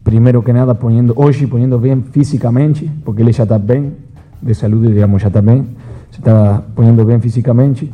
[0.06, 3.96] primero que nada poniendo, hoy poniendo bien físicamente, porque él ya está bien,
[4.40, 5.66] de salud, digamos, ya está bien,
[6.12, 7.88] se está poniendo bien físicamente.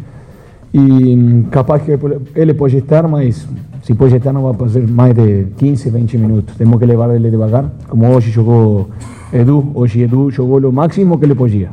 [0.75, 1.99] Y mm, capaz que
[2.35, 3.49] él puede estar, mas
[3.83, 6.55] si puede estar no va a pasar más de 15, 20 minutos.
[6.59, 8.89] Tenemos que levarle devagar, como hoy jugó
[9.33, 11.73] Edu, hoy Edu jugó lo máximo que le podía.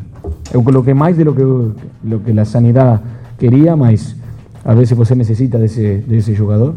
[0.54, 3.02] Yo coloqué más de lo que, lo que la sanidad
[3.38, 4.16] quería, mas
[4.64, 6.76] a veces você necesita de ese, de ese jugador.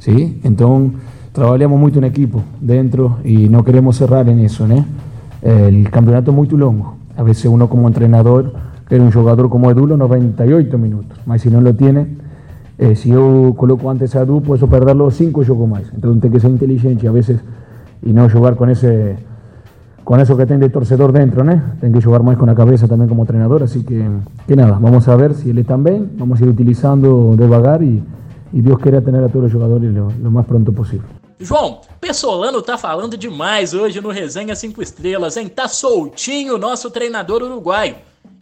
[0.00, 0.38] ¿sí?
[0.44, 1.00] Entonces,
[1.32, 4.66] trabajamos mucho en equipo dentro y no queremos cerrar en eso.
[4.66, 4.84] ¿no?
[5.42, 6.96] El campeonato es muy longo.
[7.16, 8.54] A veces uno como entrenador
[8.86, 12.08] quiere un jugador como Edu 98 minutos, mas si no lo tiene,
[12.78, 15.82] eh, si yo coloco antes a Edu, puedo perderlo 5 juegos más.
[15.94, 17.40] Entonces tengo que ser inteligente a veces
[18.02, 19.16] y no jugar con ese
[20.02, 21.60] con eso que tiene de torcedor dentro, ¿no?
[21.80, 24.04] Tengo que jugar más con la cabeza también como entrenador, así que,
[24.48, 28.02] que nada, vamos a ver si él está bien, vamos a ir utilizando devagar y,
[28.52, 31.19] y Dios quiera tener a todos los jugadores lo, lo más pronto posible.
[31.42, 35.48] João, Pessolano tá falando demais hoje no Resenha 5 Estrelas, hein?
[35.48, 37.96] Tá soltinho o nosso treinador uruguaio.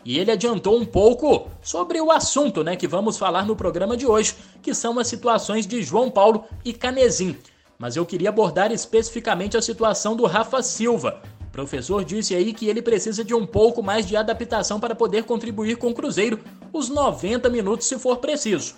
[0.05, 4.05] E ele adiantou um pouco sobre o assunto, né, que vamos falar no programa de
[4.05, 7.37] hoje, que são as situações de João Paulo e Canezin.
[7.79, 11.23] mas eu queria abordar especificamente a situação do Rafa Silva.
[11.47, 15.23] O professor disse aí que ele precisa de um pouco mais de adaptação para poder
[15.23, 16.41] contribuir com o Cruzeiro
[16.73, 18.75] os 90 minutos se for preciso.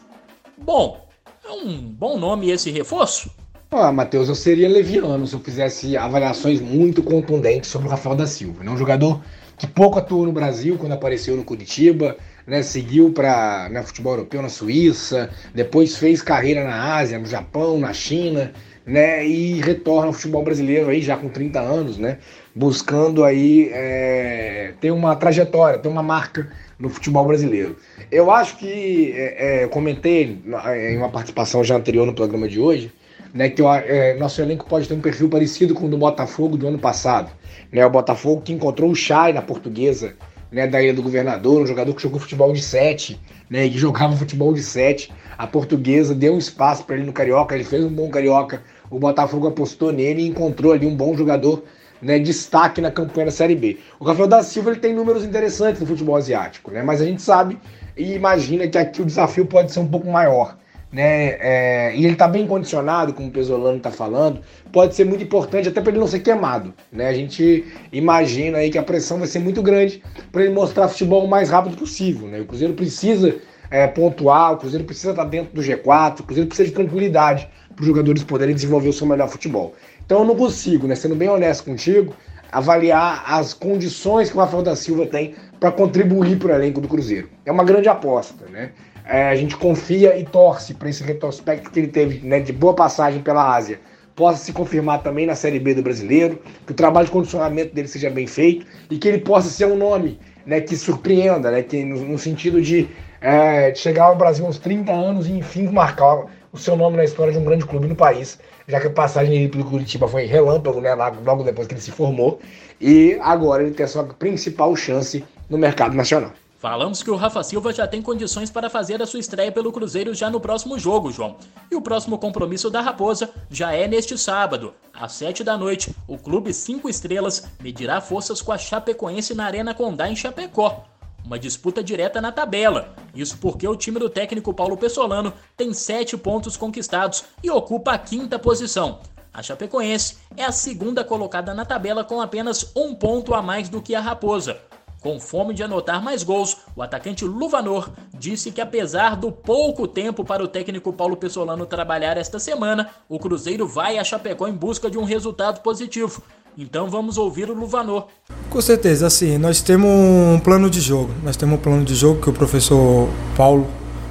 [0.58, 1.08] Bom,
[1.42, 3.39] é um bom nome esse reforço?
[3.72, 8.26] Ah, Matheus, eu seria leviano se eu fizesse avaliações muito contundentes sobre o Rafael da
[8.26, 8.64] Silva.
[8.64, 8.70] Né?
[8.72, 9.22] Um jogador
[9.56, 12.64] que pouco atuou no Brasil quando apareceu no Curitiba, né?
[12.64, 17.92] seguiu para né, futebol europeu na Suíça, depois fez carreira na Ásia, no Japão, na
[17.92, 18.52] China,
[18.84, 19.24] né?
[19.24, 22.18] e retorna ao futebol brasileiro aí já com 30 anos, né?
[22.52, 27.76] buscando aí é, ter uma trajetória, ter uma marca no futebol brasileiro.
[28.10, 32.90] Eu acho que, é, é, comentei em uma participação já anterior no programa de hoje,
[33.32, 36.56] né, que o é, nosso elenco pode ter um perfil parecido com o do Botafogo
[36.56, 37.30] do ano passado.
[37.72, 40.14] Né, o Botafogo que encontrou o Chay na portuguesa
[40.50, 44.16] né, da Ilha do Governador, um jogador que jogou futebol de 7, né, que jogava
[44.16, 45.12] futebol de 7.
[45.38, 48.62] A portuguesa deu um espaço para ele no Carioca, ele fez um bom Carioca.
[48.90, 51.62] O Botafogo apostou nele e encontrou ali um bom jogador
[52.02, 53.78] né, destaque na campanha da Série B.
[53.98, 57.22] O Rafael da Silva ele tem números interessantes no futebol asiático, né, mas a gente
[57.22, 57.58] sabe
[57.96, 60.56] e imagina que aqui o desafio pode ser um pouco maior.
[60.92, 64.40] Né, é, e ele está bem condicionado, como o Pesolano está falando,
[64.72, 66.74] pode ser muito importante até para ele não ser queimado.
[66.90, 67.06] Né?
[67.06, 71.24] A gente imagina aí que a pressão vai ser muito grande para ele mostrar futebol
[71.24, 72.26] o mais rápido possível.
[72.26, 72.40] Né?
[72.40, 73.36] O Cruzeiro precisa
[73.70, 77.48] é, pontuar, o Cruzeiro precisa estar tá dentro do G4, o Cruzeiro precisa de tranquilidade
[77.74, 79.74] para os jogadores poderem desenvolver o seu melhor futebol.
[80.04, 82.14] Então eu não consigo, né, sendo bem honesto contigo,
[82.50, 86.88] avaliar as condições que o Rafael da Silva tem para contribuir para o elenco do
[86.88, 87.28] Cruzeiro.
[87.46, 88.72] É uma grande aposta, né?
[89.12, 92.74] É, a gente confia e torce para esse retrospecto que ele teve né, de boa
[92.74, 93.80] passagem pela Ásia
[94.14, 97.88] possa se confirmar também na Série B do Brasileiro, que o trabalho de condicionamento dele
[97.88, 101.82] seja bem feito e que ele possa ser um nome né, que surpreenda, né, que
[101.84, 102.86] no, no sentido de,
[103.20, 107.04] é, de chegar ao Brasil aos 30 anos e enfim marcar o seu nome na
[107.04, 110.26] história de um grande clube no país, já que a passagem dele pelo Curitiba foi
[110.26, 112.38] relâmpago, né, logo depois que ele se formou,
[112.80, 116.32] e agora ele tem a sua principal chance no mercado nacional.
[116.60, 120.12] Falamos que o Rafa Silva já tem condições para fazer a sua estreia pelo Cruzeiro
[120.12, 121.36] já no próximo jogo, João.
[121.70, 125.96] E o próximo compromisso da Raposa já é neste sábado, às 7 da noite.
[126.06, 130.84] O Clube 5 Estrelas medirá forças com a Chapecoense na Arena Condá em Chapecó
[131.24, 132.94] uma disputa direta na tabela.
[133.14, 137.98] Isso porque o time do técnico Paulo Pessolano tem sete pontos conquistados e ocupa a
[137.98, 139.00] quinta posição.
[139.32, 143.80] A Chapecoense é a segunda colocada na tabela com apenas um ponto a mais do
[143.80, 144.60] que a Raposa.
[145.00, 150.24] Com fome de anotar mais gols, o atacante Luvanor disse que apesar do pouco tempo
[150.24, 154.90] para o técnico Paulo Pessolano trabalhar esta semana, o Cruzeiro vai a Chapecó em busca
[154.90, 156.22] de um resultado positivo
[156.58, 158.06] então vamos ouvir o Luvanor.
[158.48, 161.10] Com certeza, assim, nós temos um plano de jogo.
[161.22, 163.66] Nós temos um plano de jogo que o professor Paulo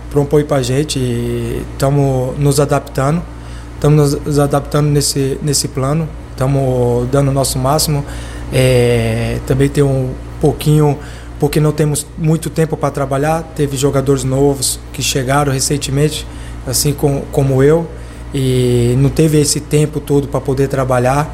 [0.10, 3.22] propõe para a gente e estamos nos adaptando.
[3.76, 8.04] Estamos nos adaptando nesse, nesse plano, estamos dando o nosso máximo.
[8.52, 10.98] É, também tem um pouquinho,
[11.40, 13.44] porque não temos muito tempo para trabalhar.
[13.56, 16.26] Teve jogadores novos que chegaram recentemente,
[16.68, 17.88] assim como, como eu,
[18.34, 21.34] e não teve esse tempo todo para poder trabalhar.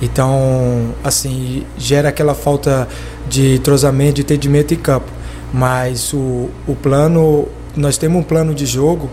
[0.00, 2.88] Então, assim, gera aquela falta
[3.28, 5.10] de entrosamento, de entendimento em campo.
[5.52, 9.08] Mas o, o plano, nós temos um plano de jogo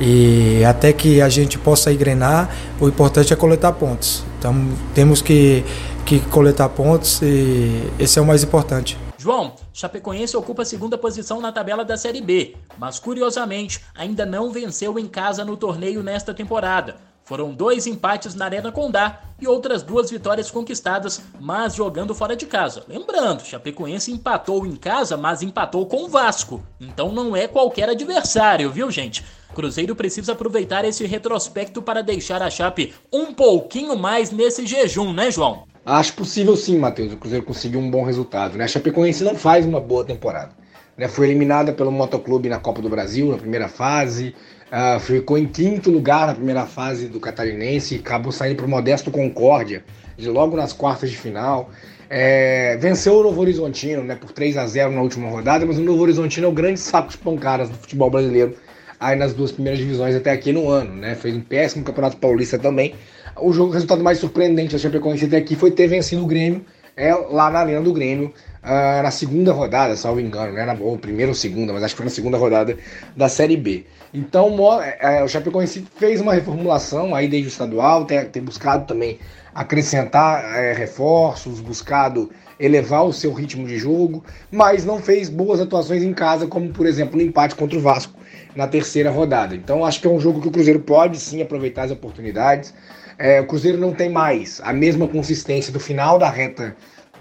[0.00, 2.48] e até que a gente possa engrenar,
[2.80, 4.24] o importante é coletar pontos.
[4.38, 4.54] Então,
[4.94, 5.62] temos que,
[6.06, 8.96] que coletar pontos e esse é o mais importante.
[9.18, 14.50] João, Chapecoense ocupa a segunda posição na tabela da Série B, mas curiosamente ainda não
[14.50, 16.96] venceu em casa no torneio nesta temporada.
[17.22, 22.44] Foram dois empates na Arena Condá e outras duas vitórias conquistadas, mas jogando fora de
[22.44, 22.82] casa.
[22.88, 26.62] Lembrando, Chapecoense empatou em casa, mas empatou com o Vasco.
[26.80, 29.24] Então não é qualquer adversário, viu, gente?
[29.54, 35.30] Cruzeiro precisa aproveitar esse retrospecto para deixar a Chape um pouquinho mais nesse jejum, né,
[35.30, 35.64] João?
[35.84, 37.12] Acho possível sim, Matheus.
[37.12, 38.56] O Cruzeiro conseguiu um bom resultado.
[38.56, 38.64] Né?
[38.64, 40.52] A Chapecoense não faz uma boa temporada.
[40.96, 41.08] Né?
[41.08, 44.34] Foi eliminada pelo Motoclube na Copa do Brasil, na primeira fase.
[44.70, 49.10] Uh, ficou em quinto lugar na primeira fase do Catarinense, acabou saindo para o Modesto
[49.10, 49.84] Concórdia,
[50.16, 51.70] de logo nas quartas de final.
[52.08, 55.80] É, venceu o Novo Horizontino né, por 3 a 0 na última rodada, mas o
[55.80, 58.54] Novo Horizontino é o grande saco de pancadas do futebol brasileiro
[59.00, 60.94] aí nas duas primeiras divisões até aqui no ano.
[60.94, 61.14] Né?
[61.14, 62.94] Fez um péssimo Campeonato Paulista também.
[63.40, 66.64] O jogo, o resultado mais surpreendente da Chapecoense até aqui foi ter vencido o Grêmio
[66.96, 68.32] é, lá na Arena do Grêmio
[68.62, 70.66] uh, na segunda rodada, salvo engano, né?
[70.66, 72.76] Na, ou primeira ou segunda, mas acho que foi na segunda rodada
[73.16, 73.86] da Série B.
[74.12, 79.18] Então é, o Chapecoense fez uma reformulação aí desde o estadual, tem, tem buscado também
[79.54, 86.02] acrescentar é, reforços, buscado elevar o seu ritmo de jogo, mas não fez boas atuações
[86.02, 88.20] em casa, como por exemplo no empate contra o Vasco
[88.54, 89.54] na terceira rodada.
[89.54, 92.74] Então acho que é um jogo que o Cruzeiro pode sim aproveitar as oportunidades.
[93.18, 96.76] é, o Cruzeiro não tem mais a mesma consistência do final da reta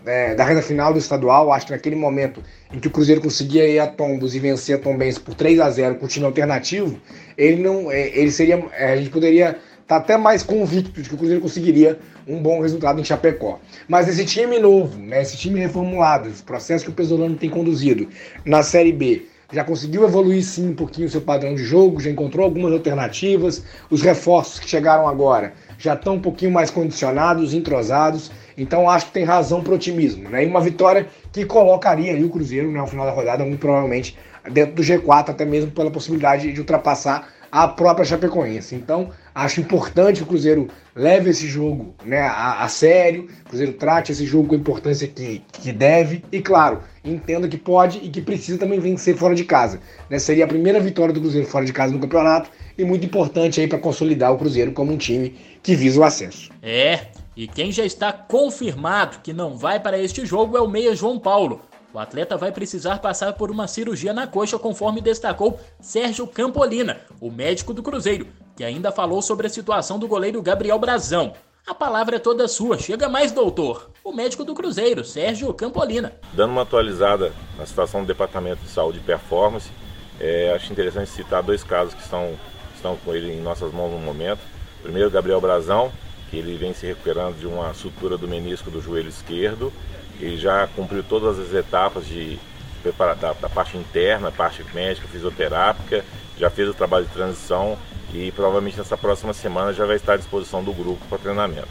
[0.05, 1.51] é, da reta final do estadual.
[1.51, 4.79] Acho que naquele momento em que o Cruzeiro conseguia ir a Tombos e vencer a
[4.79, 6.99] Tombense por 3 a 0 com o time alternativo,
[7.37, 11.09] ele não, é, ele seria, é, a gente poderia estar tá até mais convicto de
[11.09, 13.59] que o Cruzeiro conseguiria um bom resultado em Chapecó.
[13.87, 18.07] Mas esse time novo, né, esse time reformulado, esse processo que o Pesolano tem conduzido
[18.45, 22.09] na Série B, já conseguiu evoluir sim um pouquinho o seu padrão de jogo, já
[22.09, 28.31] encontrou algumas alternativas, os reforços que chegaram agora já estão um pouquinho mais condicionados, entrosados,
[28.57, 30.43] então acho que tem razão para o otimismo, né?
[30.43, 34.17] E uma vitória que colocaria o Cruzeiro, né, ao final da rodada, muito provavelmente
[34.51, 38.75] dentro do G4, até mesmo pela possibilidade de ultrapassar a própria Chapecoense.
[38.75, 43.73] Então, acho importante que o Cruzeiro leve esse jogo né, a, a, sério, o Cruzeiro
[43.73, 48.09] trate esse jogo com a importância que, que deve e, claro, entenda que pode e
[48.09, 49.79] que precisa também vencer fora de casa.
[50.09, 50.19] Né?
[50.19, 53.67] Seria a primeira vitória do Cruzeiro fora de casa no campeonato e muito importante aí
[53.67, 56.49] para consolidar o Cruzeiro como um time que visa o acesso.
[56.61, 60.95] É, e quem já está confirmado que não vai para este jogo é o meia
[60.95, 61.61] João Paulo.
[61.91, 67.31] O atleta vai precisar passar por uma cirurgia na coxa, conforme destacou Sérgio Campolina, o
[67.31, 68.27] médico do Cruzeiro,
[68.59, 71.31] que ainda falou sobre a situação do goleiro Gabriel Brazão.
[71.65, 72.77] A palavra é toda sua.
[72.77, 73.89] Chega mais, doutor.
[74.03, 76.11] O médico do Cruzeiro, Sérgio Campolina.
[76.33, 79.71] Dando uma atualizada na situação do Departamento de Saúde e Performance,
[80.19, 82.37] é, acho interessante citar dois casos que estão,
[82.75, 84.41] estão com ele em nossas mãos no momento.
[84.83, 85.89] Primeiro, Gabriel Brazão,
[86.29, 89.71] que ele vem se recuperando de uma sutura do menisco do joelho esquerdo
[90.19, 92.37] ele já cumpriu todas as etapas de,
[92.83, 96.03] da, da parte interna, parte médica, fisioterápica,
[96.37, 97.77] já fez o trabalho de transição
[98.13, 101.67] e provavelmente nessa próxima semana já vai estar à disposição do grupo para treinamento.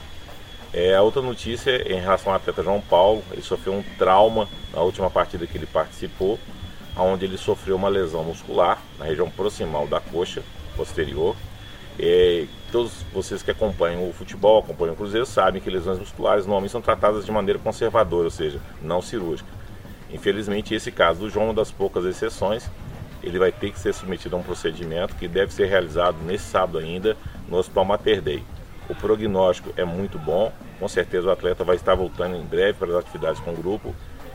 [0.72, 4.48] É, a outra notícia é em relação ao atleta João Paulo, ele sofreu um trauma
[4.72, 6.38] na última partida que ele participou,
[6.96, 10.42] onde ele sofreu uma lesão muscular na região proximal da coxa
[10.76, 11.34] posterior,
[11.98, 16.70] é, todos vocês que acompanham o futebol, acompanham o Cruzeiro, sabem que lesões musculares normalmente
[16.70, 19.48] são tratadas de maneira conservadora, ou seja, não cirúrgica.
[20.10, 22.70] Infelizmente, esse caso do João é uma das poucas exceções.
[23.28, 26.78] Ele vai ter que ser submetido a um procedimento que deve ser realizado nesse sábado
[26.78, 28.42] ainda no Hospital Mater Dei.
[28.88, 32.88] O prognóstico é muito bom, com certeza o atleta vai estar voltando em breve para
[32.88, 33.94] as atividades com o grupo.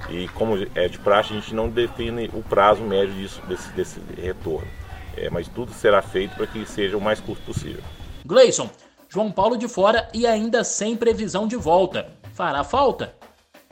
[0.09, 3.99] E como é de praxe, a gente não define o prazo médio disso, desse, desse
[4.21, 4.67] retorno.
[5.15, 7.81] É, mas tudo será feito para que seja o mais curto possível.
[8.25, 8.69] Gleison,
[9.07, 12.07] João Paulo de fora e ainda sem previsão de volta.
[12.33, 13.15] Fará falta?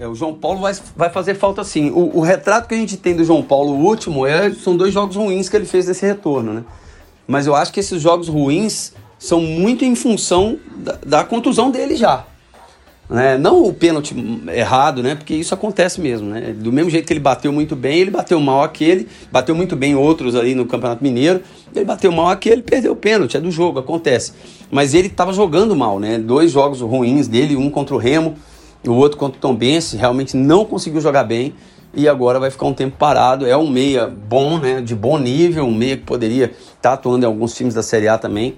[0.01, 1.91] É, o João Paulo vai, vai fazer falta sim.
[1.91, 4.91] O, o, retrato que a gente tem do João Paulo, o último, é, são dois
[4.91, 6.63] jogos ruins que ele fez nesse retorno, né?
[7.27, 11.95] Mas eu acho que esses jogos ruins são muito em função da, da contusão dele
[11.95, 12.25] já.
[13.07, 13.37] Né?
[13.37, 14.15] Não o pênalti
[14.51, 15.13] errado, né?
[15.13, 16.51] Porque isso acontece mesmo, né?
[16.51, 19.93] Do mesmo jeito que ele bateu muito bem, ele bateu mal aquele, bateu muito bem
[19.93, 21.43] outros ali no Campeonato Mineiro,
[21.75, 24.33] ele bateu mal aquele, perdeu o pênalti, é do jogo, acontece.
[24.71, 26.17] Mas ele estava jogando mal, né?
[26.17, 28.35] Dois jogos ruins dele, um contra o Remo,
[28.85, 29.57] o outro contra o Tom
[29.97, 31.53] realmente não conseguiu jogar bem
[31.93, 33.45] e agora vai ficar um tempo parado.
[33.45, 34.81] É um meia bom, né?
[34.81, 38.07] De bom nível, um meia que poderia estar tá atuando em alguns times da Série
[38.07, 38.55] A também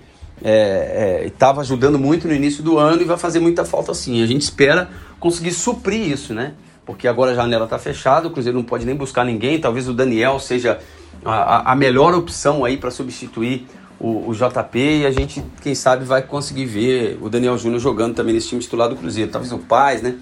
[1.25, 4.21] estava é, é, ajudando muito no início do ano e vai fazer muita falta sim.
[4.21, 6.53] A gente espera conseguir suprir isso, né?
[6.85, 9.59] Porque agora a janela está fechada, o Cruzeiro não pode nem buscar ninguém.
[9.59, 10.79] Talvez o Daniel seja
[11.23, 13.65] a, a melhor opção aí para substituir
[14.03, 18.13] o, o, JP e a gente, quem sabe, vai conseguir ver o Daniel Júnior jogando
[18.13, 19.31] também nesse time titular do Cruzeiro.
[19.31, 20.17] Talvez o Paz, né?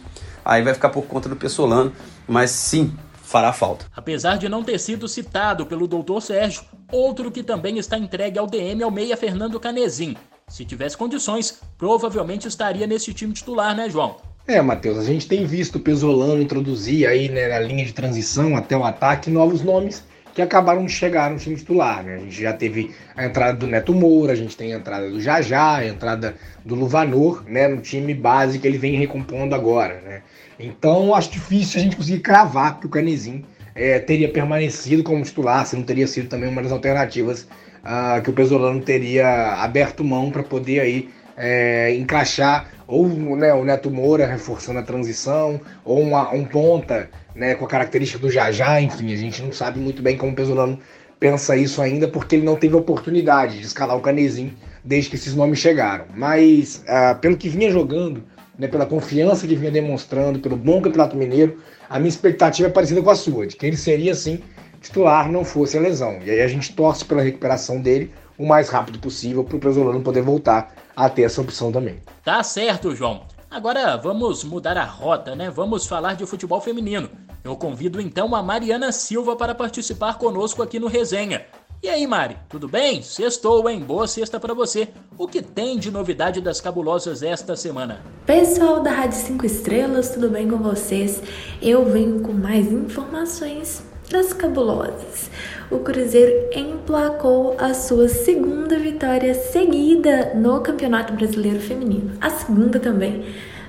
[0.45, 1.91] Aí vai ficar por conta do Pessolano,
[2.27, 3.87] mas sim, fará falta.
[3.95, 8.45] Apesar de não ter sido citado pelo doutor Sérgio, outro que também está entregue ao
[8.45, 10.15] DM é o meia Fernando Canezin.
[10.47, 14.17] Se tivesse condições, provavelmente estaria nesse time titular, né, João?
[14.45, 18.55] É, Matheus, a gente tem visto o Pesolano introduzir aí né, na linha de transição
[18.55, 22.03] até o ataque novos nomes que acabaram de chegar no time titular.
[22.03, 22.15] Né?
[22.15, 25.19] A gente já teve a entrada do Neto Moura, a gente tem a entrada do
[25.19, 30.01] Jajá, a entrada do Luvanor né, no time base que ele vem recompondo agora.
[30.01, 30.21] Né?
[30.59, 35.65] Então acho difícil a gente conseguir cravar que o Canezinho é, teria permanecido como titular,
[35.65, 37.47] se não teria sido também uma das alternativas
[37.83, 41.09] uh, que o Pesolano teria aberto mão para poder aí
[41.41, 47.55] é, encaixar ou né, o Neto Moura reforçando a transição, ou uma, um ponta né,
[47.55, 50.77] com a característica do Jajá, enfim, a gente não sabe muito bem como o Pesolano
[51.19, 55.33] pensa isso ainda, porque ele não teve oportunidade de escalar o Canezinho desde que esses
[55.33, 56.05] nomes chegaram.
[56.15, 58.23] Mas, uh, pelo que vinha jogando,
[58.57, 61.57] né, pela confiança que vinha demonstrando, pelo bom campeonato mineiro,
[61.89, 64.39] a minha expectativa é parecida com a sua, de que ele seria sim
[64.81, 66.19] titular não fosse a lesão.
[66.25, 70.01] E aí a gente torce pela recuperação dele o mais rápido possível para o Pesolano
[70.01, 72.01] poder voltar a ter essa opção também.
[72.23, 73.23] Tá certo, João.
[73.49, 75.49] Agora vamos mudar a rota, né?
[75.49, 77.09] Vamos falar de futebol feminino.
[77.43, 81.45] Eu convido então a Mariana Silva para participar conosco aqui no Resenha.
[81.83, 83.01] E aí, Mari, tudo bem?
[83.01, 83.79] Sextou, hein?
[83.79, 84.89] Boa sexta para você.
[85.17, 88.01] O que tem de novidade das cabulosas esta semana?
[88.23, 91.23] Pessoal da Rádio 5 Estrelas, tudo bem com vocês?
[91.59, 95.31] Eu venho com mais informações das cabulosas.
[95.71, 102.11] O Cruzeiro emplacou a sua segunda vitória seguida no Campeonato Brasileiro Feminino.
[102.19, 103.23] A segunda também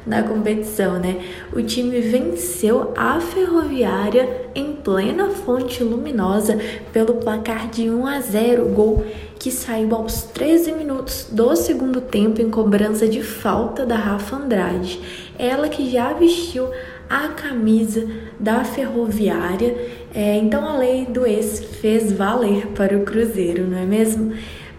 [0.07, 1.21] na competição, né?
[1.53, 6.59] O time venceu a Ferroviária em plena fonte luminosa
[6.93, 9.05] pelo placar de 1 a 0, gol
[9.39, 15.01] que saiu aos 13 minutos do segundo tempo em cobrança de falta da Rafa Andrade.
[15.37, 16.69] Ela que já vestiu
[17.11, 18.07] a camisa
[18.39, 19.77] da Ferroviária,
[20.15, 24.33] é, então a lei do ex fez valer para o Cruzeiro, não é mesmo?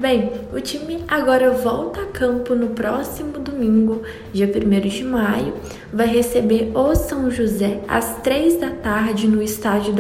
[0.03, 4.01] Bem, o time agora volta a campo no próximo domingo,
[4.33, 5.53] dia 1 de maio.
[5.93, 9.93] Vai receber o São José às 3 da tarde no estádio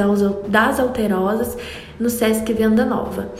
[0.45, 1.57] das Alterosas,
[1.97, 3.31] no Sesc Venda Nova.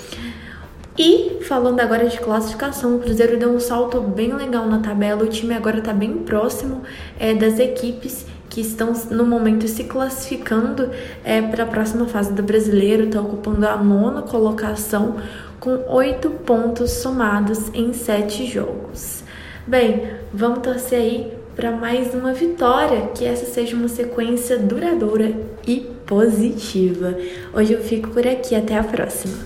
[0.97, 5.21] E falando agora de classificação, o Cruzeiro deu um salto bem legal na tabela.
[5.21, 6.83] O time agora está bem próximo
[7.19, 10.91] é, das equipes que estão no momento se classificando
[11.25, 15.17] é, para a próxima fase do brasileiro, está ocupando a nona colocação
[15.63, 19.23] com oito pontos somados em sete jogos.
[19.65, 25.31] Bem, vamos torcer aí para mais uma vitória, que essa seja uma sequência duradoura
[25.65, 27.17] e positiva.
[27.53, 29.37] Hoje eu fico por aqui, até a próxima.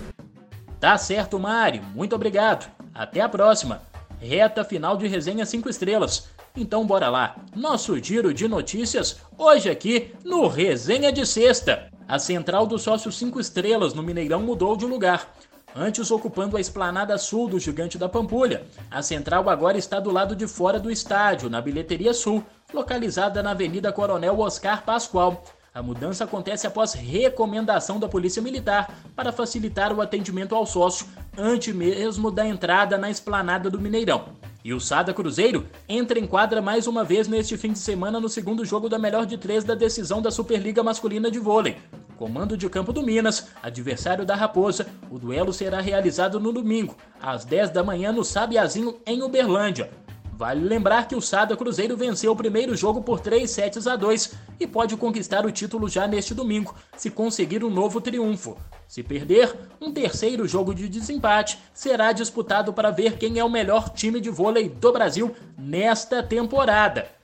[0.79, 2.67] Tá certo, Mari, muito obrigado.
[2.95, 3.83] Até a próxima.
[4.19, 6.29] Reta final de resenha 5 estrelas.
[6.55, 7.35] Então bora lá.
[7.55, 11.91] Nosso giro de notícias hoje aqui no Resenha de Sexta.
[12.07, 15.31] A central do sócio 5 estrelas no Mineirão mudou de lugar
[15.75, 18.65] antes ocupando a esplanada sul do Gigante da Pampulha.
[18.89, 22.43] A central agora está do lado de fora do estádio, na Bilheteria Sul,
[22.73, 25.43] localizada na Avenida Coronel Oscar Pascoal.
[25.73, 31.05] A mudança acontece após recomendação da Polícia Militar para facilitar o atendimento ao sócio
[31.37, 34.25] antes mesmo da entrada na esplanada do Mineirão.
[34.63, 38.27] E o Sada Cruzeiro entra em quadra mais uma vez neste fim de semana no
[38.27, 41.77] segundo jogo da melhor de três da decisão da Superliga Masculina de Vôlei.
[42.17, 47.45] Comando de campo do Minas, adversário da Raposa, o duelo será realizado no domingo, às
[47.45, 49.91] 10 da manhã no Sabiazinho, em Uberlândia.
[50.33, 54.33] Vale lembrar que o Sada Cruzeiro venceu o primeiro jogo por 3 sets a 2
[54.59, 58.57] e pode conquistar o título já neste domingo, se conseguir um novo triunfo.
[58.87, 63.89] Se perder, um terceiro jogo de desempate será disputado para ver quem é o melhor
[63.89, 67.16] time de vôlei do Brasil nesta temporada.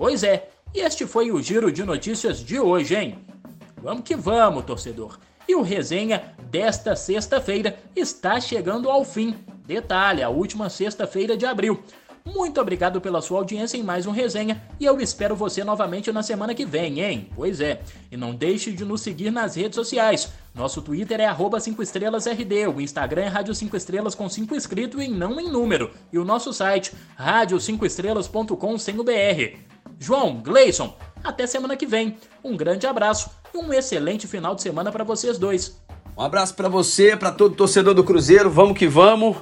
[0.00, 3.18] Pois é, e este foi o giro de notícias de hoje, hein?
[3.82, 5.18] Vamos que vamos, torcedor.
[5.46, 9.36] E o resenha desta sexta-feira está chegando ao fim.
[9.66, 11.82] Detalhe, a última sexta-feira de abril.
[12.24, 16.22] Muito obrigado pela sua audiência em mais um resenha e eu espero você novamente na
[16.22, 17.28] semana que vem, hein?
[17.36, 17.82] Pois é.
[18.10, 20.32] E não deixe de nos seguir nas redes sociais.
[20.54, 21.28] Nosso Twitter é
[21.60, 25.90] 5 estrelasRD, o Instagram é Rádio 5 Estrelas com 5 inscritos e não em número.
[26.10, 29.69] E o nosso site, rádio5estrelas.com sem o BR.
[30.02, 32.16] João, Gleison, até semana que vem.
[32.42, 35.78] Um grande abraço e um excelente final de semana para vocês dois.
[36.16, 38.48] Um abraço para você, para todo torcedor do Cruzeiro.
[38.48, 39.36] Vamos que vamos.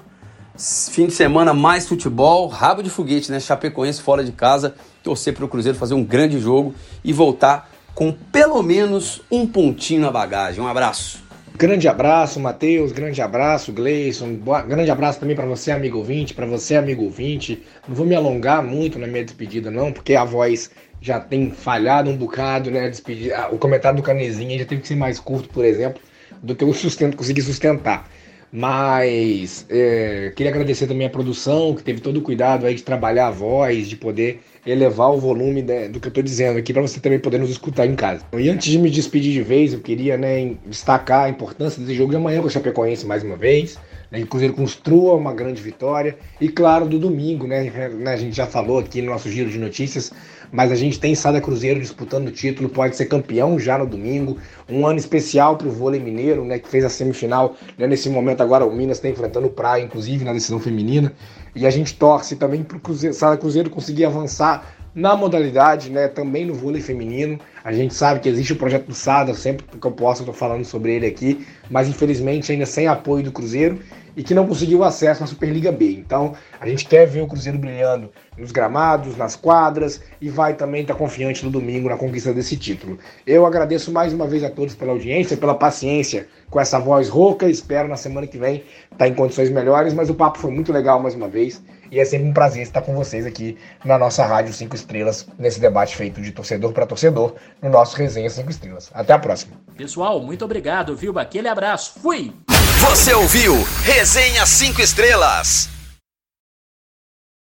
[0.91, 3.39] Fim de semana mais futebol, rabo de foguete, né?
[3.39, 8.11] Chapecoense fora de casa, torcer para o Cruzeiro fazer um grande jogo e voltar com
[8.13, 10.61] pelo menos um pontinho na bagagem.
[10.61, 11.28] Um abraço.
[11.59, 12.93] Grande abraço, Matheus.
[12.93, 14.37] Grande abraço, Gleison.
[14.69, 16.33] Grande abraço também para você, amigo ouvinte.
[16.33, 17.61] Para você, amigo ouvinte.
[17.89, 20.71] Não vou me alongar muito na minha despedida, não, porque a voz
[21.03, 22.89] já tem falhado um bocado, né?
[22.89, 23.49] Despedida.
[23.51, 26.01] O comentário do Canezinha já teve que ser mais curto, por exemplo,
[26.41, 28.09] do que eu sustento, consegui sustentar.
[28.51, 33.28] Mas é, queria agradecer também a produção, que teve todo o cuidado aí de trabalhar
[33.28, 36.82] a voz, de poder elevar o volume né, do que eu estou dizendo aqui para
[36.82, 38.24] você também poder nos escutar em casa.
[38.36, 42.11] E antes de me despedir de vez, eu queria né, destacar a importância desse jogo
[42.11, 43.78] de amanhã com o Chapecoense mais uma vez.
[44.11, 46.17] Né, o Cruzeiro construa uma grande vitória.
[46.41, 49.59] E claro, do domingo, né, né, a gente já falou aqui no nosso giro de
[49.59, 50.13] notícias,
[50.51, 54.39] mas a gente tem Sada Cruzeiro disputando o título, pode ser campeão já no domingo.
[54.69, 57.57] Um ano especial para o vôlei mineiro, né, que fez a semifinal.
[57.77, 61.13] Né, nesse momento agora o Minas está enfrentando o Praia, inclusive na decisão feminina.
[61.55, 66.09] E a gente torce também para o Cruzeiro, Sada Cruzeiro conseguir avançar na modalidade, né,
[66.09, 67.39] também no vôlei feminino.
[67.63, 70.33] A gente sabe que existe o projeto do Sada, sempre que eu posso eu tô
[70.33, 73.79] falando sobre ele aqui, mas infelizmente ainda sem apoio do Cruzeiro
[74.17, 75.93] e que não conseguiu acesso à Superliga B.
[75.93, 80.83] Então, a gente quer ver o Cruzeiro brilhando nos gramados, nas quadras e vai também
[80.83, 82.99] estar tá confiante no domingo na conquista desse título.
[83.27, 87.49] Eu agradeço mais uma vez a todos pela audiência, pela paciência com essa voz rouca.
[87.49, 90.73] Espero na semana que vem estar tá em condições melhores, mas o papo foi muito
[90.73, 91.63] legal mais uma vez.
[91.91, 95.61] E é sempre um prazer estar com vocês aqui na nossa Rádio 5 Estrelas, nesse
[95.61, 98.91] debate feito de torcedor para torcedor, no nosso Resenha 5 Estrelas.
[98.93, 99.57] Até a próxima.
[99.76, 101.18] Pessoal, muito obrigado, viu?
[101.18, 102.01] Aquele abraço.
[102.01, 102.32] Fui!
[102.80, 105.78] Você ouviu Resenha 5 Estrelas.